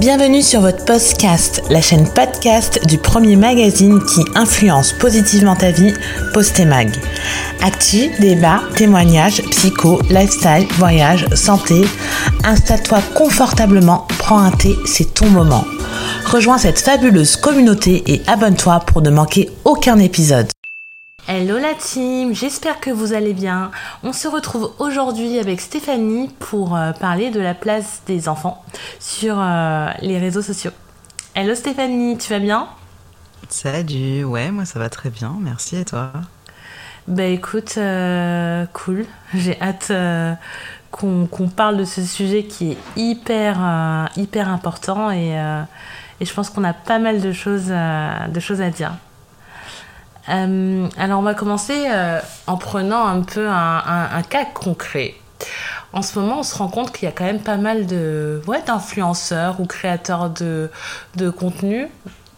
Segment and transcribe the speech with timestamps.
[0.00, 5.94] Bienvenue sur votre podcast, la chaîne podcast du premier magazine qui influence positivement ta vie,
[6.32, 6.90] Postemag.
[7.62, 11.82] Actu, débat, témoignages, psycho, lifestyle, voyage, santé.
[12.42, 15.64] Installe-toi confortablement, prends un thé, c'est ton moment.
[16.26, 20.48] Rejoins cette fabuleuse communauté et abonne-toi pour ne manquer aucun épisode.
[21.26, 23.70] Hello la team, j'espère que vous allez bien.
[24.02, 28.62] On se retrouve aujourd'hui avec Stéphanie pour euh, parler de la place des enfants
[29.00, 30.72] sur euh, les réseaux sociaux.
[31.34, 32.68] Hello Stéphanie, tu vas bien?
[33.48, 36.12] Salut, ouais, moi ça va très bien, merci et toi?
[37.08, 39.92] Bah écoute, euh, cool, j'ai hâte
[40.90, 45.30] qu'on parle de ce sujet qui est hyper, hyper important et,
[46.20, 48.92] et je pense qu'on a pas mal de choses, de choses à dire.
[50.28, 55.14] Euh, alors on va commencer euh, en prenant un peu un, cas concret.
[55.92, 58.42] En ce moment, on se rend compte qu'il y a quand même pas mal de
[58.46, 60.70] ouais, d'influenceurs ou créateurs de,
[61.16, 61.88] de contenu.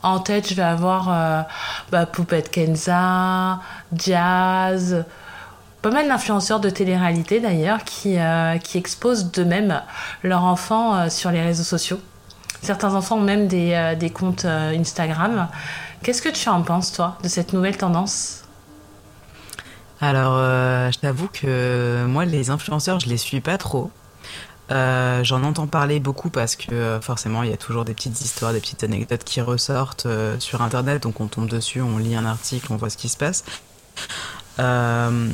[0.03, 1.43] En tête, je vais avoir euh,
[1.91, 3.61] bah, Poupette Kenza,
[3.95, 5.05] Jazz,
[5.81, 8.19] pas mal d'influenceurs de télé-réalité d'ailleurs qui,
[8.63, 9.81] qui exposent d'eux-mêmes
[10.23, 12.01] leurs enfants sur les réseaux sociaux.
[12.61, 15.49] Certains enfants ont même des, des comptes Instagram.
[16.07, 18.45] Qu'est-ce que tu en penses, toi, de cette nouvelle tendance?
[20.01, 23.91] Alors, euh, je t'avoue que moi, les influenceurs, je les suis pas trop.
[24.71, 28.21] Euh, j'en entends parler beaucoup parce que euh, forcément il y a toujours des petites
[28.21, 30.07] histoires, des petites anecdotes qui ressortent
[30.39, 33.17] sur internet, donc on tombe dessus, on lit un article, on voit ce qui se
[33.17, 33.43] passe.
[34.59, 35.31] je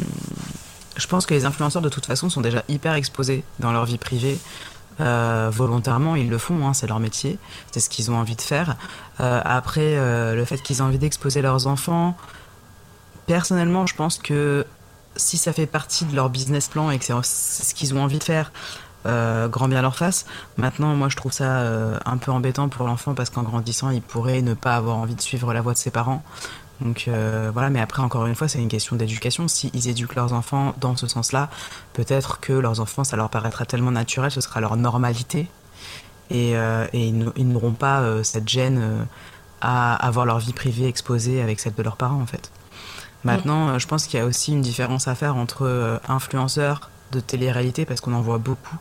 [1.07, 4.39] pense que les influenceurs de toute façon sont déjà hyper exposés dans leur vie privée.
[5.01, 7.39] Euh, volontairement, ils le font, hein, c'est leur métier,
[7.71, 8.77] c'est ce qu'ils ont envie de faire.
[9.21, 12.17] Euh, après, euh, le fait qu'ils aient envie d'exposer leurs enfants,
[13.27, 14.67] personnellement, je pense que
[15.17, 18.19] si ça fait partie de leur business plan et que c'est ce qu'ils ont envie
[18.19, 18.53] de faire,
[19.05, 20.27] grand bien leur face.
[20.57, 21.65] Maintenant, moi, je trouve ça
[22.07, 25.21] un peu embêtant pour l'enfant parce qu'en grandissant, il pourrait ne pas avoir envie de
[25.21, 26.23] suivre la voie de ses parents.
[26.83, 29.49] Donc euh, voilà, mais après, encore une fois, c'est une question d'éducation.
[29.49, 31.49] S'ils éduquent leurs enfants dans ce sens-là,
[31.93, 35.49] peut-être que leurs enfants, ça leur paraîtra tellement naturel, ce sera leur normalité.
[36.31, 39.07] Et, euh, ils n'auront pas euh, cette gêne
[39.61, 42.51] à avoir leur vie privée exposée avec celle de leurs parents, en fait.
[43.25, 47.85] Maintenant, je pense qu'il y a aussi une différence à faire entre influenceurs de télé-réalité,
[47.85, 48.77] parce qu'on en voit beaucoup,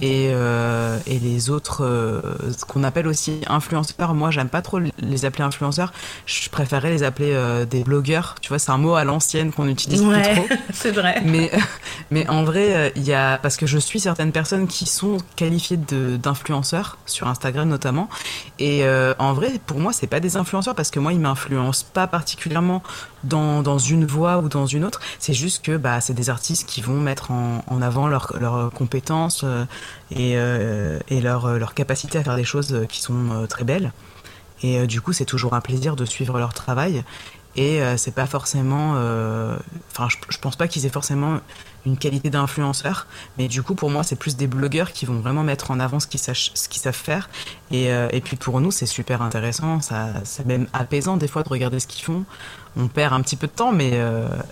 [0.00, 2.20] et, euh, et les autres, euh,
[2.56, 4.12] ce qu'on appelle aussi influenceurs.
[4.12, 5.92] Moi, j'aime pas trop les appeler influenceurs.
[6.26, 8.34] Je préférerais les appeler euh, des blogueurs.
[8.42, 10.46] Tu vois, c'est un mot à l'ancienne qu'on utilise plus trop.
[10.74, 11.22] c'est vrai.
[11.24, 11.50] Mais,
[12.10, 15.78] mais en vrai, il y a parce que je suis certaines personnes qui sont qualifiées
[15.78, 18.10] d'influenceurs sur Instagram notamment.
[18.58, 18.84] Et
[19.18, 22.82] en vrai, pour moi, c'est pas des influenceurs parce que moi, ils m'influencent pas particulièrement
[23.26, 25.00] dans, une voie ou dans une autre.
[25.18, 29.44] C'est juste que bah, c'est des artistes qui vont mettre en, avant leurs leur compétences
[30.10, 33.92] et, euh, et leur, leur, capacité à faire des choses qui sont euh, très belles.
[34.62, 37.04] Et euh, du coup, c'est toujours un plaisir de suivre leur travail.
[37.58, 38.90] Et c'est pas forcément.
[39.90, 41.40] Enfin, je, je, pense pas qu'ils aient forcément
[41.86, 43.06] une qualité d'influenceur,
[43.38, 45.98] mais du coup, pour moi, c'est plus des blogueurs qui vont vraiment mettre en avant
[45.98, 47.30] ce qu'ils, savent faire.
[47.70, 49.80] Et, puis pour nous, c'est super intéressant.
[49.80, 52.24] C'est même apaisant des fois de regarder ce qu'ils font.
[52.76, 53.98] On perd un petit peu de temps, mais,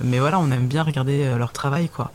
[0.01, 2.11] mais voilà, on aime bien regarder leur travail, quoi.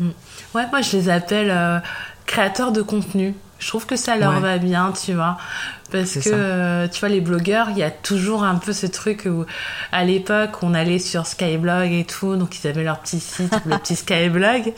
[0.00, 0.08] Mm.
[0.54, 1.82] Ouais, moi je les appelle
[2.26, 3.34] créateurs de contenu.
[3.60, 5.38] Je trouve que ça leur va bien, tu vois.
[5.90, 9.46] Parce que, tu vois, les blogueurs, il y a toujours un peu ce truc où,
[9.92, 13.78] à l'époque, on allait sur Skyblog et tout, donc ils avaient leur petit site, le
[13.78, 14.74] petit Skyblog.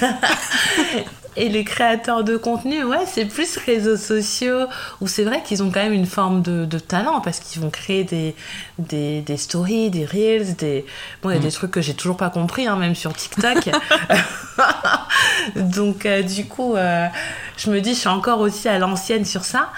[1.36, 4.66] Et les créateurs de contenu, ouais, c'est plus réseaux sociaux,
[5.00, 7.70] où c'est vrai qu'ils ont quand même une forme de, de talent, parce qu'ils vont
[7.70, 8.34] créer des,
[8.78, 10.84] des, des, stories, des reels, des...
[11.22, 11.52] Bon, il y a des mm.
[11.52, 13.70] trucs que j'ai toujours pas compris, hein, même sur TikTok.
[15.56, 17.06] Donc, euh, du coup, euh,
[17.56, 19.72] je me dis, je suis encore aussi à l'ancienne sur ça.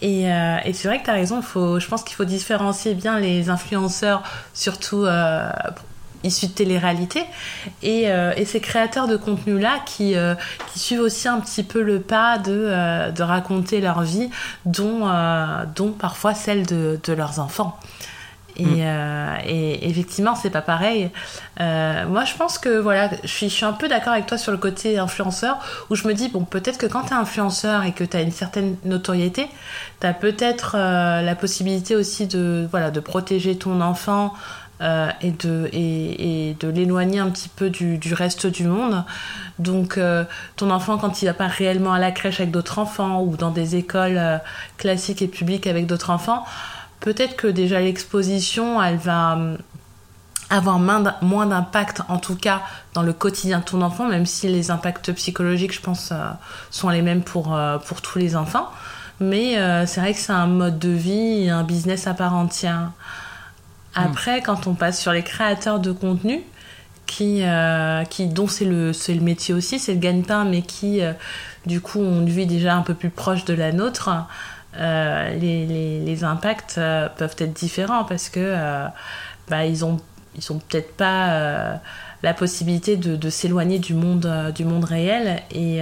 [0.00, 2.94] Et, euh, et c'est vrai que tu as raison, faut, je pense qu'il faut différencier
[2.94, 4.22] bien les influenceurs,
[4.54, 5.04] surtout
[6.24, 7.24] issus de télé-réalité,
[7.82, 10.34] et, euh, et, ces créateurs de contenu-là qui, euh,
[10.72, 14.30] qui suivent aussi un petit peu le pas de, euh, de raconter leur vie,
[14.64, 15.08] dont,
[15.74, 17.78] dont parfois celle de, de leurs enfants.
[18.56, 19.38] Et, mm.
[19.46, 21.10] et, effectivement, c'est pas pareil.
[21.58, 24.52] moi, je pense que voilà, je suis, je suis un peu d'accord avec toi sur
[24.52, 25.58] le côté influenceur,
[25.88, 28.20] où je me dis, bon, peut-être que quand tu es influenceur et que tu as
[28.20, 29.48] une certaine notoriété,
[30.00, 34.34] tu as peut-être la possibilité aussi de, voilà, de protéger ton enfant
[34.82, 39.04] euh, et de, et, de l'éloigner un petit peu du, reste du monde.
[39.60, 40.24] Donc euh,
[40.56, 43.52] ton enfant, quand il va pas réellement à la crèche avec d'autres enfants ou dans
[43.52, 44.38] des écoles euh,
[44.78, 46.44] classiques et publiques avec d'autres enfants,
[46.98, 49.38] peut-être que déjà l'exposition, elle va
[50.50, 52.62] avoir moins d'impact, en tout cas
[52.94, 56.12] dans le quotidien de ton enfant, même si les impacts psychologiques, je pense,
[56.70, 57.56] sont les mêmes pour,
[57.86, 58.68] pour tous les enfants.
[59.20, 59.54] mais
[59.86, 62.90] c'est vrai que c'est un mode de vie et un business à part entière.
[63.94, 66.40] Après, quand on passe sur les créateurs de contenu,
[67.06, 67.42] qui,
[68.08, 71.02] qui dont c'est le, le métier aussi, c'est le gagne-pain, mais qui
[71.66, 74.10] du coup ont une vie déjà un peu plus proche de la nôtre,
[74.76, 78.86] euh, les, les, les, impacts euh, peuvent être différents parce que euh,
[79.50, 80.00] bah, ils ont
[80.34, 81.78] ils ont peut-être pas
[82.22, 85.80] la possibilité de, de s'éloigner du monde du monde réel et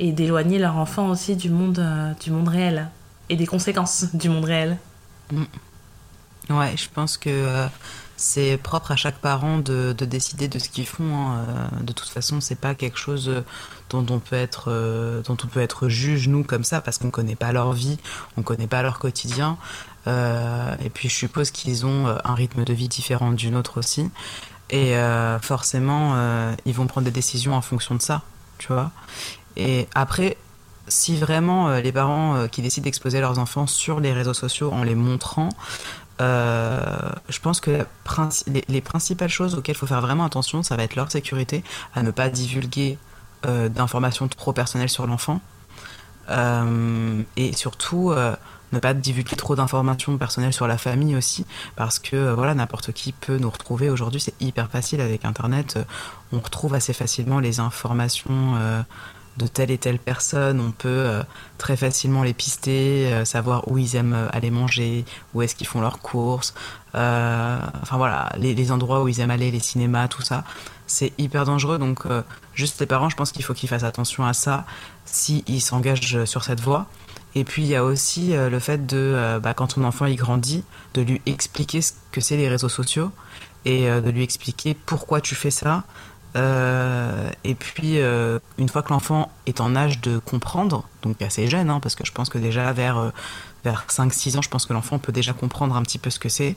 [0.00, 1.84] et d'éloigner leur enfant aussi du monde
[2.22, 2.88] du monde réel
[3.28, 4.78] et des conséquences du monde réel.
[5.30, 5.42] Mm.
[6.50, 7.68] Ouais, je pense que
[8.16, 11.14] c'est propre à chaque parent de, de décider de ce qu'ils font.
[11.14, 11.70] Hein.
[11.80, 13.44] De toute façon, c'est pas quelque chose
[13.90, 17.10] dont on peut être, euh, dont on peut être juge nous comme ça parce qu'on
[17.10, 17.98] connaît pas leur vie,
[18.36, 19.56] on connaît pas leur quotidien.
[20.06, 23.78] Euh, et puis je suppose qu'ils ont euh, un rythme de vie différent du nôtre
[23.78, 24.10] aussi.
[24.70, 24.94] Et
[25.42, 26.16] forcément,
[26.64, 28.22] ils vont prendre des décisions en fonction de ça,
[28.58, 28.90] tu vois.
[29.56, 30.36] Et après,
[30.88, 34.96] si vraiment les parents qui décident d'exposer leurs enfants sur les réseaux sociaux en les
[34.96, 35.50] montrant,
[36.20, 37.84] je pense que
[38.46, 41.64] les, les, principales choses auxquelles il faut faire vraiment attention, ça va être leur sécurité,
[41.94, 42.98] à ne pas divulguer
[43.46, 45.40] euh, d'informations trop personnelles sur l'enfant.
[46.30, 48.34] Euh, et surtout, euh,
[48.72, 51.44] ne pas divulguer trop d'informations personnelles sur la famille aussi,
[51.76, 53.90] parce que voilà, n'importe qui peut nous retrouver.
[53.90, 55.78] Aujourd'hui, c'est hyper facile avec Internet.
[56.32, 58.54] on retrouve assez facilement les informations
[59.36, 60.60] de telle et telle personne.
[60.60, 61.22] On peut
[61.58, 65.04] très facilement les pister, savoir où ils aiment aller manger,
[65.34, 66.54] où est-ce qu'ils font leurs courses.
[66.94, 70.44] enfin voilà, les, endroits où ils aiment aller, les cinémas, tout ça
[70.86, 71.78] c'est hyper dangereux.
[71.78, 72.22] Donc, euh,
[72.54, 74.64] juste les parents, je pense qu'il faut qu'ils fassent attention à ça
[75.04, 76.86] s'ils s'engagent sur cette voie.
[77.34, 80.06] Et puis, il y a aussi euh, le fait de, euh, bah, quand ton enfant
[80.06, 80.64] il grandit,
[80.94, 83.10] de lui expliquer ce que c'est les réseaux sociaux
[83.66, 85.84] et de lui expliquer pourquoi tu fais ça.
[86.34, 91.80] Et puis, une fois que l'enfant est en âge de comprendre, donc assez jeune, hein,
[91.80, 93.12] parce que je pense que déjà vers
[93.64, 96.28] vers 5-6 ans, je pense que l'enfant peut déjà comprendre un petit peu ce que
[96.28, 96.56] c'est.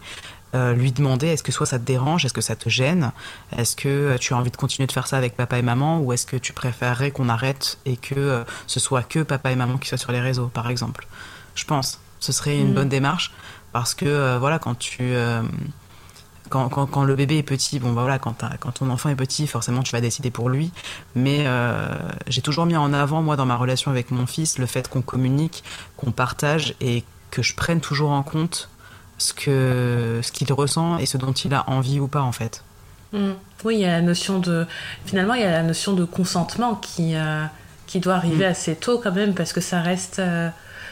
[0.56, 3.12] Euh, lui demander est-ce que soit ça te dérange, est-ce que ça te gêne,
[3.58, 6.00] est-ce que euh, tu as envie de continuer de faire ça avec papa et maman,
[6.00, 9.58] ou est-ce que tu préférerais qu'on arrête et que euh, ce soit que papa et
[9.58, 11.08] maman qui soient sur les réseaux, par exemple?
[11.54, 12.76] Je pense, ce serait une mm.
[12.76, 13.34] bonne démarche
[13.74, 15.14] parce que voilà, quand tu
[16.50, 19.16] quand, quand, quand, le bébé est petit, bon bah voilà, quand, quand ton enfant est
[19.16, 20.72] petit, forcément tu vas décider pour lui.
[21.16, 21.46] Mais
[22.28, 25.02] j'ai toujours mis en avant, moi, dans ma relation avec mon fils, le fait qu'on
[25.02, 25.64] communique,
[25.96, 28.70] qu'on partage et que je prenne toujours en compte
[29.18, 32.64] ce que ce qu'il ressent et ce dont il a envie ou pas en fait.
[33.14, 33.32] Mm.
[33.64, 34.66] Oui, il y a la notion de
[35.06, 37.44] finalement il y a la notion de consentement qui euh,
[37.88, 38.52] qui doit arriver mm.
[38.52, 40.50] assez tôt quand même parce que ça reste euh,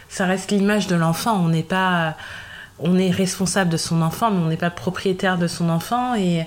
[0.10, 1.38] ça reste l'image de l'enfant.
[1.38, 2.16] On n'est pas
[2.80, 6.16] on est responsable de son enfant, mais on n'est pas propriétaire de son enfant.
[6.16, 6.46] Et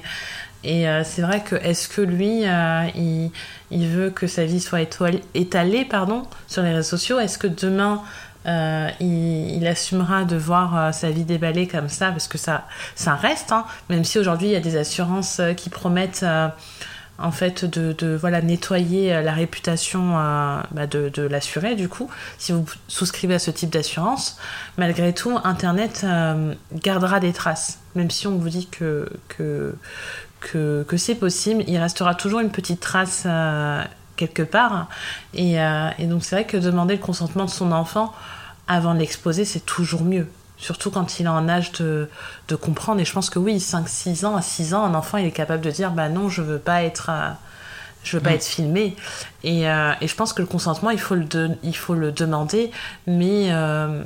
[0.89, 3.31] euh, c'est vrai que est-ce que lui, il,
[3.71, 4.81] il, veut que sa vie soit
[5.35, 5.89] étalée
[6.47, 7.21] sur les réseaux sociaux?
[7.21, 8.03] Est-ce que demain,
[8.49, 12.65] euh, il, assumera de voir euh, sa vie déballée comme ça, parce que ça,
[12.95, 13.67] ça reste, hein.
[13.91, 16.25] même si aujourd'hui il y a des assurances euh, qui promettent
[17.19, 20.13] en fait de, voilà nettoyer la réputation
[20.71, 24.39] bah, de, l'assuré du coup si vous souscrivez à ce type d'assurance.
[24.77, 26.07] Malgré tout internet
[26.75, 27.81] gardera des traces.
[27.95, 29.09] Même si on vous dit que
[30.97, 33.27] c'est possible il restera toujours une petite trace
[34.17, 34.89] quelque part.
[35.35, 38.13] Et, et donc c'est vrai que demander le consentement de son enfant
[38.69, 40.29] avant de l'exposer, c'est toujours mieux.
[40.59, 42.09] Surtout quand il est en âge de,
[42.49, 43.01] de comprendre.
[43.01, 45.65] Et je pense que oui, 5-6 ans, à 6 ans, un enfant, il est capable
[45.65, 47.11] de dire Bah non, je veux pas être.
[47.11, 47.31] Euh,
[48.05, 48.35] je veux pas mm.
[48.35, 48.97] être filmé.
[49.45, 51.27] Et, euh, et, je pense que le consentement, il faut le,
[51.63, 52.71] il faut le demander,
[53.07, 54.03] mais euh,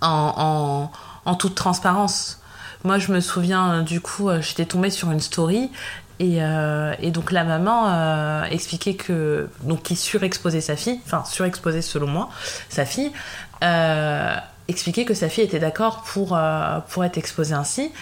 [0.00, 2.40] en, en, en, toute transparence.
[2.84, 5.70] Moi, je me souviens, du coup, j'étais tombée sur une story
[6.18, 11.24] et, euh, et, donc la maman euh, expliquait que donc qui surexposait sa fille, enfin
[11.26, 12.30] surexposait selon moi
[12.70, 13.12] sa fille,
[13.62, 14.34] euh,
[14.68, 17.92] expliquait que sa fille était d'accord pour euh, pour être exposée ainsi.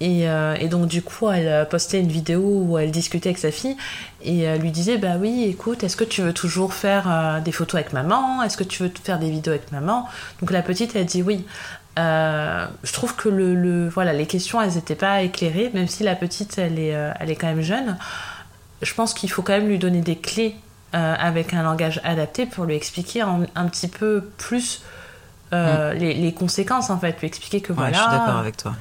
[0.00, 3.76] Et, euh, donc du coup elle postait une vidéo où elle discutait avec sa fille
[4.24, 7.92] et lui disait bah oui écoute est-ce que tu veux toujours faire des photos avec
[7.92, 8.42] maman?
[8.42, 10.08] Est-ce que tu veux faire des vidéos avec maman?
[10.40, 11.44] Donc la petite elle dit oui
[11.98, 16.14] euh, je trouve que le, voilà, les questions, elles n'étaient pas éclairées, même si la
[16.14, 17.98] petite, elle est, euh, elle est quand même jeune.
[18.80, 20.56] Je pense qu'il faut quand même lui donner des clés
[20.94, 24.82] euh, avec un langage adapté pour lui expliquer un, petit peu plus
[25.52, 25.92] mm.
[25.98, 27.20] les, conséquences, en fait.
[27.20, 27.92] Lui expliquer que voilà.
[27.92, 28.74] Je suis d'accord avec toi.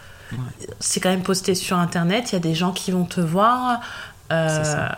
[0.80, 3.82] C'est quand même posté sur Internet, il y a des gens qui vont te voir.
[4.30, 4.98] Ça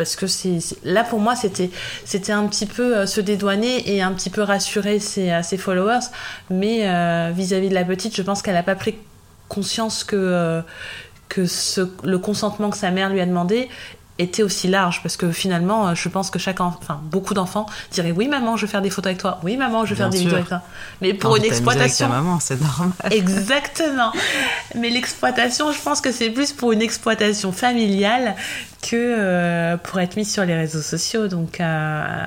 [0.00, 1.70] parce que c'est là pour moi c'était
[2.06, 5.58] c'était un petit peu euh, se dédouaner et un petit peu rassurer ses, euh, ses
[5.58, 6.06] followers
[6.48, 8.94] mais euh, vis-à-vis de la petite je pense qu'elle n'a pas pris
[9.48, 10.62] conscience que
[11.28, 13.68] que ce, le consentement que sa mère lui a demandé
[14.20, 18.12] était aussi large parce que finalement, euh, je pense que chaque enfin beaucoup d'enfants diraient
[18.12, 20.18] oui maman, je veux faire des photos avec toi, oui maman, je veux faire des
[20.18, 20.62] vidéos avec toi.
[21.00, 22.92] Mais pour une exploitation, avec ta maman, c'est normal.
[23.10, 24.12] Exactement.
[24.76, 28.36] Mais l'exploitation, je pense que c'est plus pour une exploitation familiale
[28.82, 31.28] que euh, pour être mis sur les réseaux sociaux.
[31.28, 32.26] Donc euh,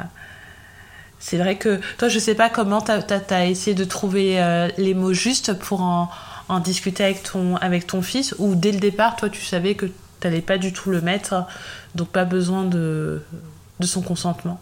[1.20, 5.14] c'est vrai que toi, je sais pas comment tu as, essayé de trouver les mots
[5.14, 6.10] justes pour en,
[6.50, 9.90] en discuter avec ton, avec ton fils ou dès le départ, toi, tu savais que
[10.24, 11.46] t'allais pas du tout le mettre,
[11.96, 13.22] donc pas besoin de,
[13.80, 14.60] de son consentement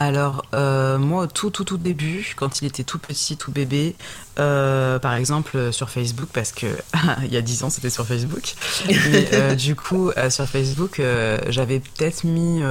[0.00, 3.96] alors, euh, moi, au tout, tout, tout début, quand il était tout petit, tout bébé,
[4.38, 6.66] euh, par exemple sur Facebook, parce que
[7.24, 8.54] il y a 10 ans, c'était sur Facebook.
[9.32, 11.02] Euh, du coup, sur Facebook,
[11.48, 12.62] j'avais peut-être mis.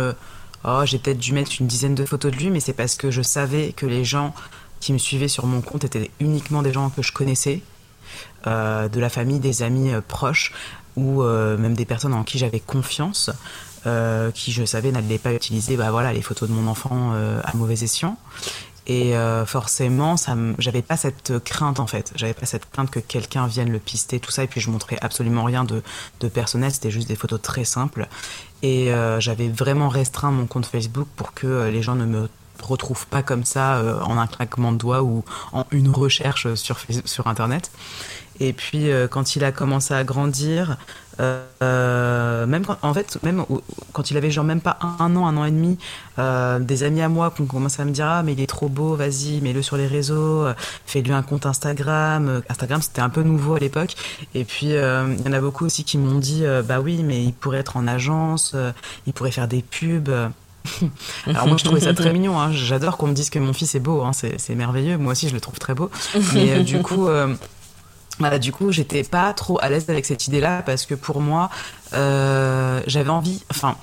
[0.64, 3.12] oh, j'ai peut-être dû mettre une dizaine de photos de lui, mais c'est parce que
[3.12, 4.34] je savais que les gens
[4.80, 7.62] qui me suivaient sur mon compte étaient uniquement des gens que je connaissais.
[8.46, 10.54] de la famille, des amis proches
[10.98, 13.30] ou euh, même des personnes en qui j'avais confiance,
[13.86, 17.40] euh, qui je savais n'allaient pas utiliser bah, voilà, les photos de mon enfant euh,
[17.46, 18.18] à mauvais escient.
[18.90, 19.16] Et
[19.48, 22.14] forcément, ça j'avais pas cette crainte en fait.
[22.16, 24.46] J'avais pas cette crainte que quelqu'un vienne le pister, tout ça.
[24.46, 25.84] Et puis je montrais absolument rien de,
[26.22, 26.72] de personnel.
[26.72, 28.08] C'était juste des photos très simples.
[28.64, 28.90] Et
[29.20, 32.30] j'avais vraiment restreint mon compte Facebook pour que les gens ne me
[32.64, 37.28] retrouvent pas comme ça en un claquement de doigts ou en une recherche sur, sur
[37.28, 37.72] Internet.
[38.40, 40.78] Et puis euh, quand il a commencé à grandir,
[41.20, 43.44] euh, même quand, en fait, même
[43.92, 45.78] quand il avait genre même pas un, an, un an et demi,
[46.20, 48.48] euh, des amis à moi qui ont commencé à me dire ah mais il est
[48.48, 50.46] trop beau, vas-y mets-le sur les réseaux,
[50.86, 52.42] fais-lui un compte Instagram.
[52.50, 53.96] Instagram c'était un peu nouveau à l'époque.
[54.36, 57.34] Et puis il y en a beaucoup aussi qui m'ont dit bah oui mais il
[57.34, 58.56] pourrait être en agence,
[59.08, 60.12] il pourrait faire des pubs.
[61.26, 62.52] Alors moi je trouvais ça très mignon, hein.
[62.52, 64.12] j'adore qu'on me dise que mon fils est beau, hein.
[64.14, 65.90] c'est merveilleux, moi aussi je le trouve très beau.
[66.34, 67.08] Mais du coup,
[68.20, 71.50] bah, du coup, j'étais pas trop à l'aise avec cette idée-là parce que pour moi,
[71.94, 73.44] euh, j'avais envie.
[73.52, 73.76] Enfin,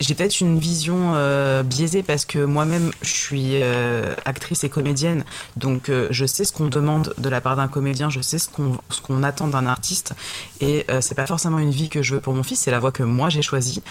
[0.00, 5.24] j'ai peut-être une vision euh, biaisée parce que moi-même, je suis euh, actrice et comédienne,
[5.56, 8.48] donc euh, je sais ce qu'on demande de la part d'un comédien, je sais ce
[8.48, 10.14] qu'on attend d'un artiste,
[10.60, 12.78] et euh, c'est pas forcément une vie que je veux pour mon fils, c'est la
[12.78, 13.82] voie que moi j'ai choisie.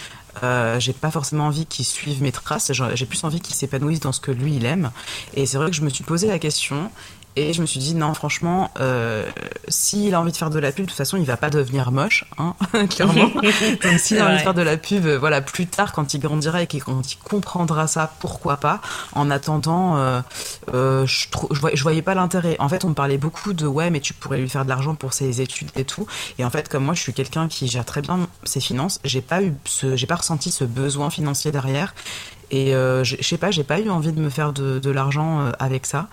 [0.79, 4.21] j'ai pas forcément envie qu'il suive mes traces, j'ai plus envie qu'il s'épanouisse dans ce
[4.21, 4.91] que lui il aime,
[5.33, 6.89] et c'est vrai que je me suis posé la question
[7.37, 9.23] et je me suis dit, non, franchement, euh,
[9.67, 11.91] s'il a envie de faire de la pub, de toute façon, il va pas devenir
[11.91, 12.55] moche, hein,
[12.89, 13.27] clairement.
[13.83, 16.19] Donc, s'il a envie de faire de la pub, euh, voilà, plus tard, quand il
[16.19, 18.81] grandira et quand il comprendra ça, pourquoi pas.
[19.13, 20.19] En attendant, euh,
[20.73, 22.55] euh, je, je, voyais, je voyais pas l'intérêt.
[22.57, 24.95] En fait, on me parlait beaucoup de, ouais, mais tu pourrais lui faire de l'argent
[24.95, 26.07] pour ses études et tout.
[26.39, 29.21] Et en fait, comme moi, je suis quelqu'un qui gère très bien ses finances, j'ai
[29.21, 31.93] pas eu ce, j'ai pas ressenti ce besoin financier derrière.
[32.49, 35.51] Et euh, je sais pas, j'ai pas eu envie de me faire de, de l'argent
[35.59, 36.07] avec ça.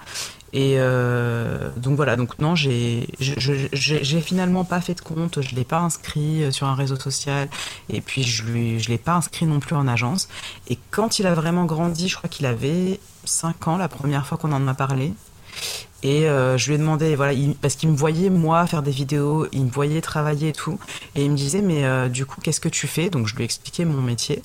[0.55, 3.09] Et euh, donc voilà, donc non, j'ai
[4.21, 7.49] finalement pas fait de compte, je l'ai pas inscrit euh, sur un réseau social,
[7.91, 10.29] et puis je lui, je l'ai pas inscrit non plus en agence.
[10.69, 14.39] Et quand il a vraiment grandi, je crois qu'il avait 5 ans la première fois
[14.39, 15.13] qu'on en a parlé.
[16.05, 19.49] Et euh, je lui ai demandé, voilà, parce qu'il me voyait moi faire des vidéos,
[19.51, 20.79] il me voyait travailler et tout,
[21.17, 23.11] et il me disait mais du coup qu'est-ce que tu fais?
[23.11, 24.41] Donc je lui ai expliqué mon métier.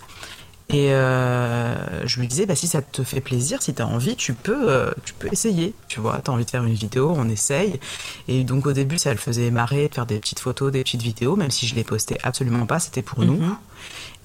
[0.72, 4.16] Et euh, je lui disais, bah, si ça te fait plaisir, si tu as envie,
[4.16, 5.74] tu peux, euh, tu peux essayer.
[5.88, 7.80] Tu vois, tu as envie de faire une vidéo, on essaye.
[8.28, 11.02] Et donc au début, ça le faisait marrer de faire des petites photos, des petites
[11.02, 13.38] vidéos, même si je les postais absolument pas, c'était pour nous.
[13.38, 13.58] Mhm.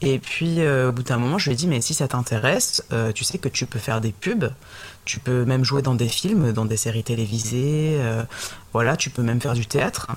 [0.03, 2.85] Et puis euh, au bout d'un moment, je lui ai dit, mais si ça t'intéresse,
[3.15, 4.53] tu sais que tu peux faire des pubs.
[5.07, 7.99] Tu peux même jouer dans des films, dans des séries télévisées.
[8.73, 10.09] Voilà, tu peux même faire du théâtre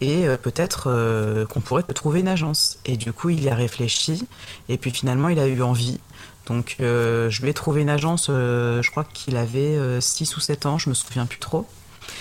[0.00, 2.78] et euh, peut-être euh, qu'on pourrait trouver une agence.
[2.84, 4.26] Et du coup, il y a réfléchi,
[4.68, 5.98] et puis finalement, il a eu envie.
[6.46, 10.66] Donc, euh, je lui ai trouvé une agence, je crois qu'il avait 6 ou 7
[10.66, 11.66] ans, je me souviens plus trop.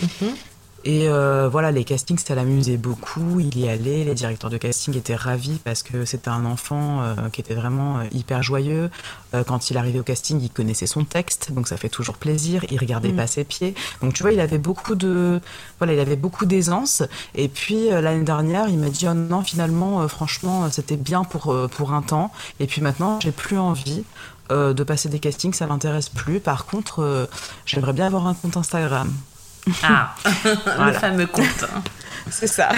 [0.02, 0.36] Mhm.
[0.88, 3.40] Et euh, voilà, les castings, ça l'amusait beaucoup.
[3.40, 7.16] Il y allait, les directeurs de casting étaient ravis parce que c'était un enfant euh,
[7.34, 8.92] qui était vraiment euh, hyper joyeux.
[9.48, 12.64] quand il arrivait au casting, il connaissait son texte, donc ça fait toujours plaisir.
[12.70, 13.16] Il regardait mm.
[13.16, 13.74] pas ses pieds.
[14.02, 15.42] Donc tu vois, il avait beaucoup de,
[15.80, 17.02] voilà, il avait beaucoup d'aisance.
[17.34, 21.94] Et puis l'année dernière, il m'a dit oh non, finalement, franchement, c'était bien pour pour
[21.94, 22.32] un temps.
[22.60, 24.04] Et puis maintenant, j'ai plus envie.
[24.52, 26.40] de passer des castings, ça m'intéresse plus.
[26.40, 27.28] Par contre,
[27.66, 29.12] j'aimerais bien avoir un compte Instagram.
[29.84, 30.16] Ah,
[30.86, 31.66] le fameux compte.
[32.30, 32.70] C'est ça.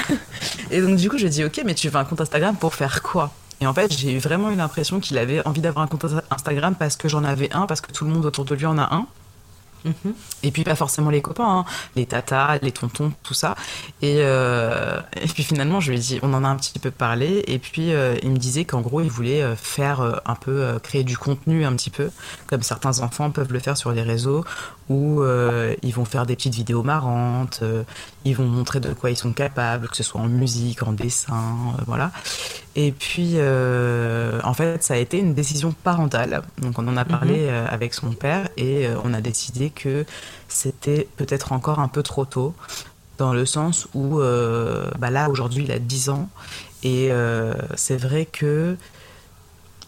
[0.71, 3.01] Et donc, du coup, je dis, ok, mais tu veux un compte Instagram pour faire
[3.01, 3.31] quoi?
[3.59, 6.75] Et en fait, j'ai eu vraiment eu l'impression qu'il avait envie d'avoir un compte Instagram
[6.75, 8.93] parce que j'en avais un, parce que tout le monde autour de lui en a
[8.93, 9.07] un.
[9.85, 10.13] Mhm.
[10.43, 11.65] Et puis pas forcément les copains, hein.
[11.95, 13.55] les tatas, les tontons, tout ça.
[14.01, 16.91] Et, euh, et, puis finalement, je lui ai dit, on en a un petit peu
[16.91, 20.79] parlé, et puis euh, il me disait qu'en gros, il voulait euh, faire un peu,
[20.83, 22.09] créer du contenu un petit peu,
[22.47, 24.43] comme certains enfants peuvent le faire sur les réseaux,
[24.89, 25.21] où
[25.83, 27.61] ils vont faire des petites vidéos marrantes,
[28.23, 31.55] ils vont montrer de quoi ils sont capables, que ce soit en musique, en dessin,
[31.87, 32.11] voilà.
[32.75, 36.41] Et puis, en fait, ça a été une décision parentale.
[36.59, 37.67] Donc on en a parlé mhm.
[37.69, 40.05] avec son père, et on a décidé que
[40.47, 42.53] c'était peut-être encore un peu trop tôt,
[43.17, 46.29] dans le sens où euh, bah là, aujourd'hui, il a 10 ans,
[46.83, 48.77] et euh, c'est vrai que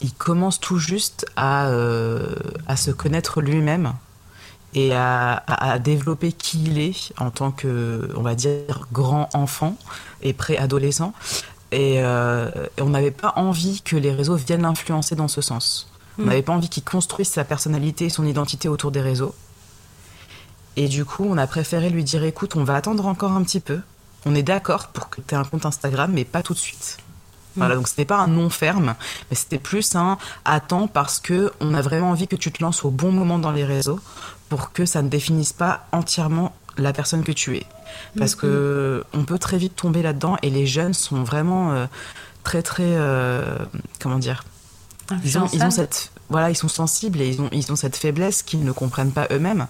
[0.02, 2.34] il commence tout juste à, euh,
[2.66, 3.92] à se connaître lui-même
[4.72, 9.76] et à, à, développer qui il est en tant que, on va dire, grand enfant
[10.22, 11.12] et préadolescent.
[11.70, 15.90] Et on n'avait pas envie que les réseaux viennent l'influencer dans ce sens.
[16.18, 16.26] On hmm.
[16.26, 19.34] n'avait pas envie qu'il construise sa personnalité et son identité autour des réseaux.
[20.76, 23.60] Et du coup, on a préféré lui dire écoute, on va attendre encore un petit
[23.60, 23.80] peu.
[24.26, 26.98] On est d'accord pour que tu aies un compte Instagram, mais pas tout de suite.
[27.56, 27.78] Voilà, mm.
[27.78, 28.94] donc c'était pas un non ferme,
[29.30, 32.84] mais c'était plus un attends parce que on a vraiment envie que tu te lances
[32.84, 34.00] au bon moment dans les réseaux
[34.48, 37.66] pour que ça ne définisse pas entièrement la personne que tu es.
[38.16, 41.86] Parce que on peut très vite tomber là-dedans et les jeunes sont vraiment euh,
[42.44, 43.58] très très euh,
[44.00, 44.44] comment dire
[45.24, 47.96] ils ont, ils ont, cette voilà ils sont sensibles et ils ont ils ont cette
[47.96, 49.66] faiblesse qu'ils ne comprennent pas eux-mêmes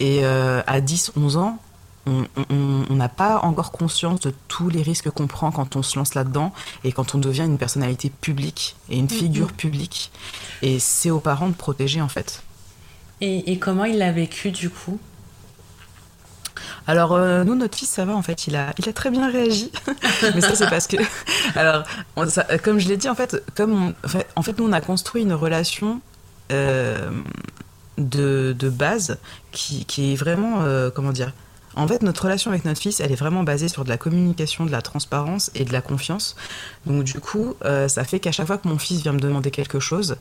[0.00, 1.58] et euh, à 10-11 ans,
[2.06, 6.14] on n'a pas encore conscience de tous les risques qu'on prend quand on se lance
[6.14, 6.52] là-dedans
[6.84, 10.10] et quand on devient une personnalité publique et une figure publique.
[10.60, 12.42] Et c'est aux parents de protéger en fait.
[13.22, 14.98] Et, comment il l'a vécu du coup?
[16.86, 19.30] Alors euh, nous, notre fils, ça va en fait, il a, il a très bien
[19.30, 19.72] réagi.
[20.34, 20.98] Mais ça, c'est parce que,
[21.56, 21.84] alors,
[22.62, 23.94] comme je l'ai dit en fait, comme
[24.36, 26.02] en fait, nous on a construit une relation
[26.52, 27.10] euh,
[27.98, 29.18] de, de base
[29.52, 31.32] qui, qui, est vraiment, euh, comment dire,
[31.76, 34.64] en fait, notre relation avec notre fils, elle est vraiment basée sur de la communication,
[34.64, 36.36] de la transparence et de la confiance.
[36.86, 39.50] Donc, du coup, euh, ça fait qu'à chaque fois que mon fils vient me demander
[39.50, 40.16] quelque chose,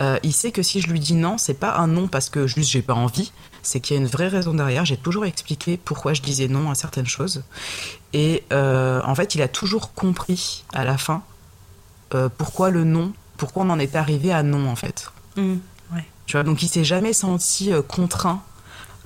[0.00, 2.46] euh, il sait que si je lui dis non, c'est pas un non parce que
[2.46, 4.84] juste j'ai pas envie, c'est qu'il y a une vraie raison derrière.
[4.84, 7.42] J'ai toujours expliqué pourquoi je disais non à certaines choses.
[8.12, 11.22] Et en fait, il a toujours compris à la fin
[12.36, 15.10] pourquoi le non, pourquoi on en est arrivé à non, en fait.
[16.28, 18.42] Mmh donc il s'est jamais senti euh, contraint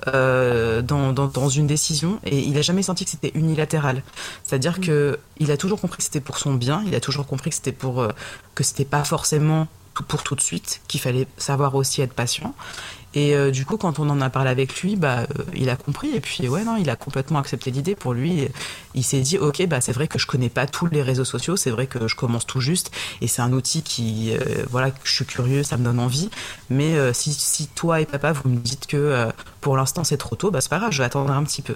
[0.07, 4.03] euh, dans, dans, une décision et il a jamais senti que c'était unilatéral.
[4.43, 4.81] C'est-à-dire mm.
[4.81, 7.55] que il a toujours compris que c'était pour son bien, il a toujours compris que
[7.55, 8.09] c'était pour euh,
[8.55, 9.67] que c'était pas forcément
[10.07, 12.53] pour tout de suite, qu'il fallait savoir aussi être patient
[13.13, 15.75] et euh, du coup, quand on en a parlé avec lui, bah, euh, il a
[15.75, 16.09] compris.
[16.13, 17.95] Et puis, ouais, non, il a complètement accepté l'idée.
[17.95, 18.47] Pour lui,
[18.93, 21.55] il s'est dit, ok, bah, c'est vrai que je connais pas tous les réseaux sociaux.
[21.55, 22.91] C'est vrai que je commence tout juste.
[23.21, 26.29] Et c'est un outil qui, euh, voilà, je suis curieux, ça me donne envie.
[26.69, 29.27] Mais si, toi et papa, vous me dites que
[29.61, 31.75] pour l'instant c'est trop tôt, bah, c'est pas grave, je vais attendre un petit peu.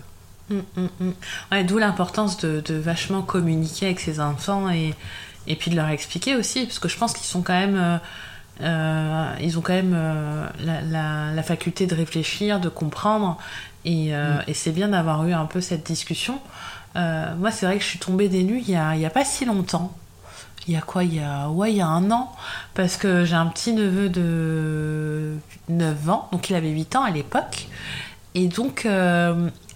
[0.50, 1.10] Mmh, mmh.
[1.52, 4.94] Ouais, D'où l'importance de, de, vachement communiquer avec ses enfants et,
[5.48, 8.00] et puis de leur expliquer aussi, parce que je pense qu'ils sont quand même
[8.60, 10.46] euh, ils ont quand même euh,
[11.34, 13.38] la, faculté de réfléchir, de comprendre,
[13.86, 14.54] et, euh, mm.
[14.54, 16.40] c'est bien d'avoir eu un peu cette discussion.
[16.96, 19.94] moi, c'est vrai que je suis tombée des nues il n'y a, pas si longtemps.
[20.68, 21.04] Il y a quoi?
[21.04, 22.32] Il y a, ouais, il y a un an,
[22.76, 25.36] parce que j'ai un petit neveu de
[25.70, 27.68] 9 ans, donc il avait 8 ans à l'époque,
[28.36, 28.88] et donc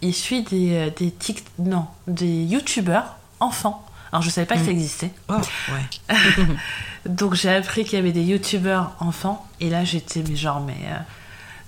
[0.01, 1.13] il suit des, des,
[1.57, 3.83] non, des youtubeurs enfants.
[4.15, 4.75] Alors je savais pas que ça mm.
[4.75, 5.12] existait.
[5.28, 5.34] Oh,
[5.73, 6.15] ouais.
[7.06, 10.78] Donc j'ai appris qu'il y avait des youtubeurs enfants et là j'étais mais genre mais
[10.86, 10.97] euh,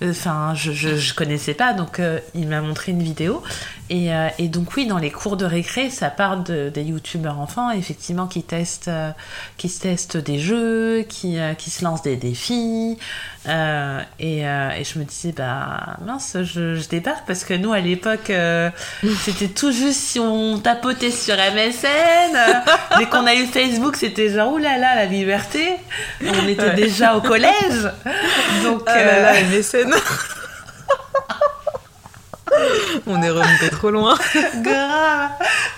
[0.00, 3.42] Enfin, je, je, connaissais pas, donc euh, il m'a montré une vidéo.
[3.90, 7.40] Et, euh, et, donc oui, dans les cours de récré, ça parle de, des youtubeurs
[7.40, 9.10] enfants, effectivement, qui testent, euh,
[9.56, 12.96] qui se testent des jeux, qui, qui se lancent des défis.
[13.46, 18.30] Et, et, je me disais, bah mince, je, je, débarque parce que nous, à l'époque,
[19.22, 22.36] c'était tout juste si on tapotait sur MSN.
[22.98, 25.76] dès qu'on a eu Facebook, c'était genre, oulala, la liberté.
[26.22, 27.90] On était déjà au collège.
[28.64, 29.94] Donc, ah là là, MSN.
[33.06, 34.16] on est remonté trop loin.
[34.62, 35.30] Grave.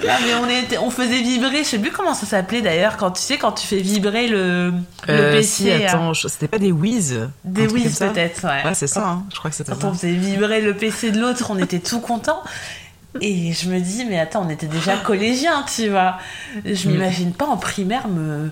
[0.03, 3.23] Mais on, était, on faisait vibrer, je sais plus comment ça s'appelait d'ailleurs, quand tu
[3.23, 4.73] sais, quand tu fais vibrer le,
[5.09, 5.47] euh, PC.
[5.47, 8.65] Si, attends, c'était pas des whiz Des whiz peut-être, ouais.
[8.65, 9.25] Ouais, c'est ça, hein.
[9.33, 9.79] je crois que c'était ça.
[9.81, 12.43] Quand on faisait vibrer le PC de l'autre, on était tout content.
[13.21, 16.19] Et je me dis, mais attends, on était déjà collégiens, tu vois.
[16.65, 16.93] Je mm.
[16.93, 18.51] m'imagine pas en primaire me.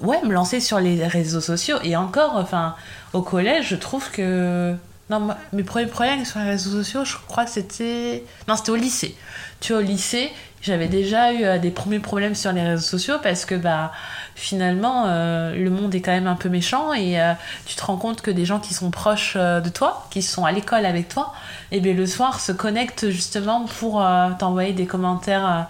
[0.00, 1.76] Ouais, me lancer sur les réseaux sociaux.
[1.82, 2.76] Et encore, enfin,
[3.12, 4.74] au collège, je trouve que
[5.10, 8.24] Non, mes premiers problèmes sur les réseaux sociaux, je crois que c'était.
[8.46, 9.16] Non, c'était au lycée.
[9.60, 10.30] Tu vois, au lycée,
[10.62, 13.92] j'avais déjà eu euh, des premiers problèmes sur les réseaux sociaux parce que bah
[14.34, 17.32] finalement euh, le monde est quand même un peu méchant et euh,
[17.66, 20.52] tu te rends compte que des gens qui sont proches de toi, qui sont à
[20.52, 21.32] l'école avec toi,
[21.70, 24.04] et eh bien le soir se connectent justement pour
[24.38, 25.66] t'envoyer des commentaires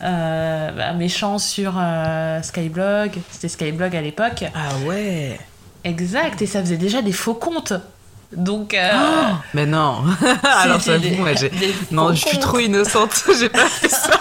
[0.00, 1.80] bah, méchants sur
[2.42, 3.12] Skyblog.
[3.30, 4.44] C'était Skyblog à l'époque.
[4.54, 5.38] Ah ouais.
[5.84, 7.74] Exact, et ça faisait déjà des faux comptes.
[8.32, 8.74] Donc.
[8.74, 10.02] Euh, oh, mais non
[10.42, 11.50] Alors j'avoue, moi j'ai.
[11.90, 14.18] Non, je suis trop innocente, j'ai pas fait ça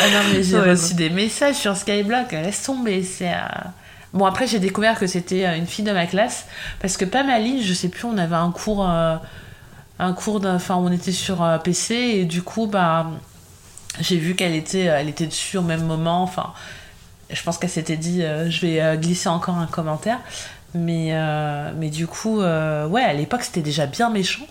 [0.00, 3.32] Ah non, mais j'ai reçu des messages sur Skyblock, laisse tomber, c'est.
[3.32, 3.40] Euh,
[4.12, 6.46] bon, après, j'ai découvert que c'était euh, une fille de ma classe,
[6.80, 8.86] parce que pas Pamaline, je sais plus, on avait un cours.
[8.86, 13.06] un cours enfin, on était sur PC, et du coup, bah.
[14.00, 16.52] J'ai vu qu'elle était, elle était dessus au même moment, enfin.
[17.30, 20.18] Je pense qu'elle s'était dit, je vais glisser encore un commentaire.
[20.74, 24.46] Mais, euh, mais du coup, euh, ouais, à l'époque, c'était déjà bien méchant.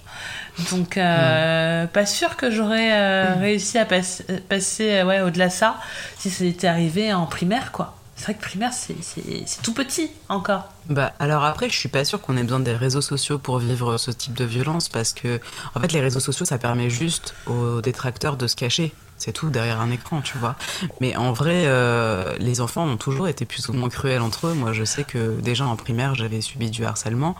[0.71, 5.75] Donc, euh, pas sûr que j'aurais réussi à passer ouais, au-delà de ça
[6.17, 7.93] si ça était arrivé en primaire, quoi.
[8.15, 10.69] C'est vrai que primaire, c'est tout petit encore.
[10.89, 13.97] Bah, alors après, je suis pas sûre qu'on ait besoin des réseaux sociaux pour vivre
[13.97, 15.39] ce type de violence parce que,
[15.75, 18.91] en fait, les réseaux sociaux, ça permet juste aux détracteurs de se cacher.
[19.33, 20.55] Tout derrière un écran, tu vois.
[21.01, 24.53] Mais en vrai, euh, les enfants ont toujours été plus ou moins cruels entre eux.
[24.53, 27.35] Moi, je sais que déjà en primaire, j'avais subi du harcèlement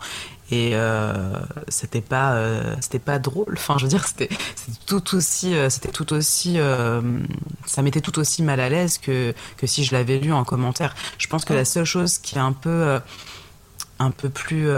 [0.50, 3.54] et euh, c'était pas, euh, c'était pas drôle.
[3.56, 4.28] Enfin, je veux dire, c'était
[4.86, 6.58] tout aussi, c'était tout aussi,
[7.66, 10.94] ça m'était tout aussi mal à l'aise que que si je l'avais lu en commentaire.
[11.16, 12.98] Je pense que la seule chose qui est un peu,
[13.98, 14.68] un peu plus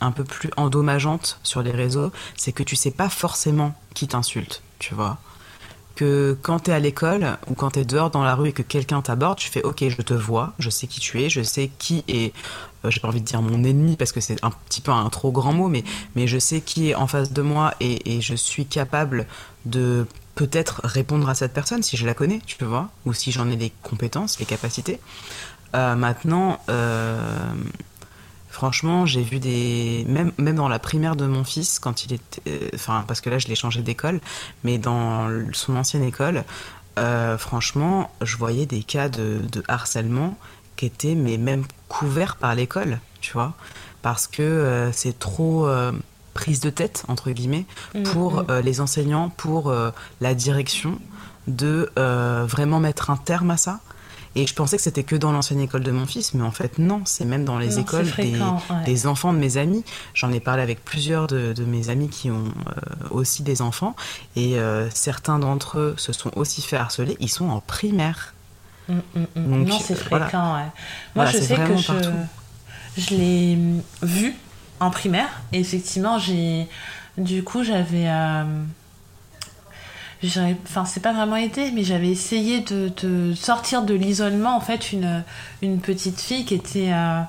[0.00, 4.62] un peu plus endommageante sur les réseaux, c'est que tu sais pas forcément qui t'insulte
[4.78, 5.18] tu vois.
[5.94, 8.52] Que quand tu es à l'école ou quand tu es dehors dans la rue et
[8.52, 11.42] que quelqu'un t'aborde, tu fais OK, je te vois, je sais qui tu es, je
[11.42, 12.34] sais qui est,
[12.84, 15.08] euh, j'ai pas envie de dire mon ennemi parce que c'est un petit peu un
[15.08, 18.34] trop grand mot, mais, mais je sais qui est en face de moi et, je
[18.34, 19.26] suis capable
[19.64, 23.48] de peut-être répondre à cette personne si je la connais, tu vois, ou si j'en
[23.50, 25.00] ai les compétences, les capacités.
[25.74, 27.54] Euh, maintenant, euh,
[28.56, 30.06] Franchement, j'ai vu des.
[30.08, 32.40] Même, même dans la primaire de mon fils, quand il était.
[32.48, 34.18] Euh, enfin, parce que là, je l'ai changé d'école,
[34.64, 36.42] mais dans son ancienne école,
[36.98, 40.38] euh, franchement, je voyais des cas de, harcèlement
[40.76, 43.52] qui étaient, mais même couverts par l'école, tu vois.
[44.00, 45.68] Parce que euh, c'est trop
[46.32, 48.60] prise de tête, entre guillemets, mmh, pour mmh.
[48.60, 49.70] les enseignants, pour
[50.22, 50.98] la direction,
[51.46, 53.80] de vraiment mettre un terme à ça
[54.36, 56.78] et je pensais que c'était que dans l'ancienne école de mon fils, mais en fait
[56.78, 58.06] non, c'est même dans les écoles
[58.84, 59.82] des, enfants de mes amis.
[60.12, 63.96] J'en ai parlé avec plusieurs de, mes amis qui ont euh, aussi des enfants,
[64.36, 67.16] et euh, certains d'entre eux se sont aussi fait harceler.
[67.18, 68.34] Ils sont en primaire.
[68.88, 69.64] Mm, mm, mm.
[69.64, 70.70] non, c'est fréquent.
[71.14, 71.92] Moi, je sais que je,
[72.98, 73.58] je l'ai
[74.02, 74.34] vu
[74.80, 76.68] en primaire, et effectivement, j'ai
[77.16, 78.44] du coup, j'avais euh,
[80.24, 85.22] enfin c'est pas vraiment été mais j'avais essayé de, sortir de l'isolement en fait une,
[85.80, 87.20] petite fille qui était euh,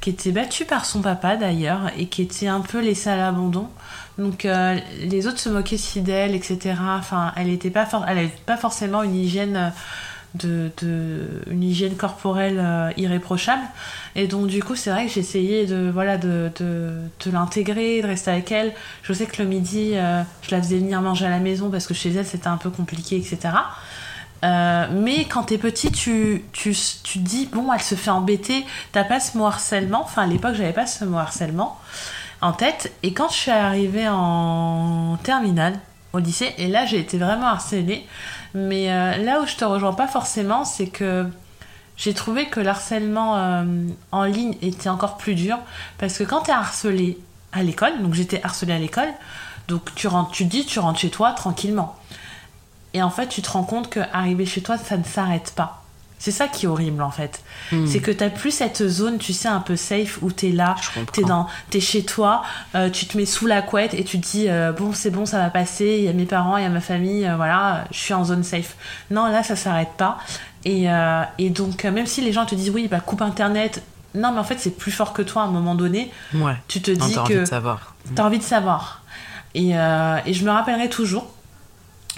[0.00, 3.68] qui était battue par son papa d'ailleurs et qui était un peu laissée à l'abandon.
[4.16, 8.34] Donc euh, les autres se moquaient si d'elle etc enfin elle était pas elle avait
[8.46, 9.72] pas forcément une hygiène
[10.38, 10.70] de,
[11.50, 13.62] une hygiène corporelle euh, irréprochable.
[14.16, 18.30] Et donc du coup c'est vrai que j'essayais de voilà de, de, l'intégrer de rester
[18.30, 18.72] avec elle.
[19.02, 21.86] Je sais que le midi euh, je la faisais venir manger à la maison parce
[21.86, 23.50] que chez elle c'était un peu compliqué etc
[24.44, 29.04] euh, mais quand t'es petit, tu, tu, tu dis, bon, elle se fait embêter, t'as
[29.04, 31.78] pas ce mot harcèlement, enfin à l'époque j'avais pas ce mot harcèlement
[32.40, 35.74] en tête, et quand je suis arrivée en terminale
[36.12, 38.06] au lycée, et là j'ai été vraiment harcelée,
[38.54, 41.26] mais euh, là où je te rejoins pas forcément, c'est que
[41.96, 43.64] j'ai trouvé que l'harcèlement euh,
[44.12, 45.58] en ligne était encore plus dur
[45.98, 47.18] parce que quand tu es harcelé
[47.52, 49.08] à l'école, donc j'étais harcelée à l'école,
[49.66, 51.96] donc tu rentres, tu dis tu rentres chez toi tranquillement.
[52.94, 55.84] Et en fait, tu te rends compte que arriver chez toi, ça ne s'arrête pas.
[56.18, 57.42] C'est ça qui est horrible en fait.
[57.70, 57.86] Hmm.
[57.86, 60.74] C'est que t'as plus cette zone, tu sais, un peu safe où t'es là,
[61.12, 62.42] t'es dans, es chez toi,
[62.74, 65.26] euh, tu te mets sous la couette et tu te dis euh, bon c'est bon
[65.26, 67.84] ça va passer, il y a mes parents, il y a ma famille, euh, voilà,
[67.92, 68.76] je suis en zone safe.
[69.10, 70.18] Non là ça s'arrête pas.
[70.64, 70.86] Et,
[71.38, 73.82] et donc même si les gens te disent oui bah coupe internet,
[74.14, 76.10] non mais en fait c'est plus fort que toi à un moment donné.
[76.34, 76.56] Ouais.
[76.66, 77.94] Tu te dis que envie de savoir.
[78.14, 79.02] T'as envie de savoir.
[79.54, 81.32] Et, et je me rappellerai toujours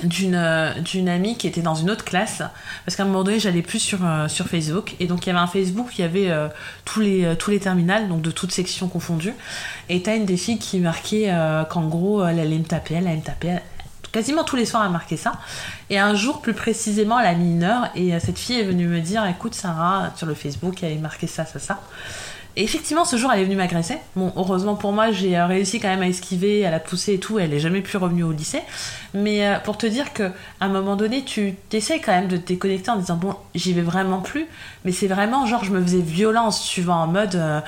[0.05, 2.43] d'une d'une amie qui était dans une autre classe
[2.85, 5.39] parce qu'à un moment donné j'allais plus sur euh, Facebook et donc il y avait
[5.39, 6.49] un Facebook il y avait euh,
[6.85, 9.35] tous les euh, tous les terminales donc de toutes sections confondues
[9.89, 11.33] et t'as une des filles qui marquait
[11.69, 13.59] qu'en gros elle allait me taper elle allait me taper
[14.13, 15.33] quasiment tous les soirs elle marquait ça.
[15.89, 18.87] Et un jour plus précisément elle a mis une heure et cette fille est venue
[18.87, 21.81] me dire écoute Sarah sur le Facebook elle avait marqué ça ça ça
[22.61, 23.97] Et effectivement, ce jour, elle est venue m'agresser.
[24.17, 27.19] Bon, heureusement pour moi, j'ai euh, réussi quand même à esquiver, à la pousser et
[27.19, 27.39] tout.
[27.39, 28.61] Elle n'est jamais plus revenue au lycée.
[29.15, 32.37] Mais euh, pour te dire que à un moment donné, tu essaies quand même de
[32.37, 34.45] te déconnecter en disant bon, j'y vais vraiment plus.
[34.85, 37.35] Mais c'est vraiment genre, je me faisais violence, tu vois, en mode.
[37.35, 37.63] Euh,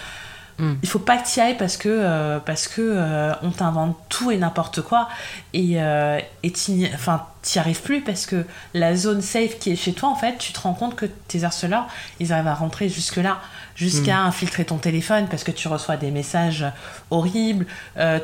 [0.58, 0.74] Mm.
[0.82, 4.36] Il faut pas que tu ailles parce que, euh, parce que on t'invente tout et
[4.36, 5.08] n'importe quoi
[5.54, 9.92] et euh, tu enfin, n'y arrives plus parce que la zone safe qui est chez
[9.92, 11.88] toi, en fait, tu te rends compte que tes harceleurs,
[12.20, 13.40] ils arrivent à rentrer jusque-là,
[13.82, 14.26] jusqu'à mm.
[14.26, 16.64] infiltrer ton téléphone parce que tu reçois des messages
[17.10, 17.66] horribles.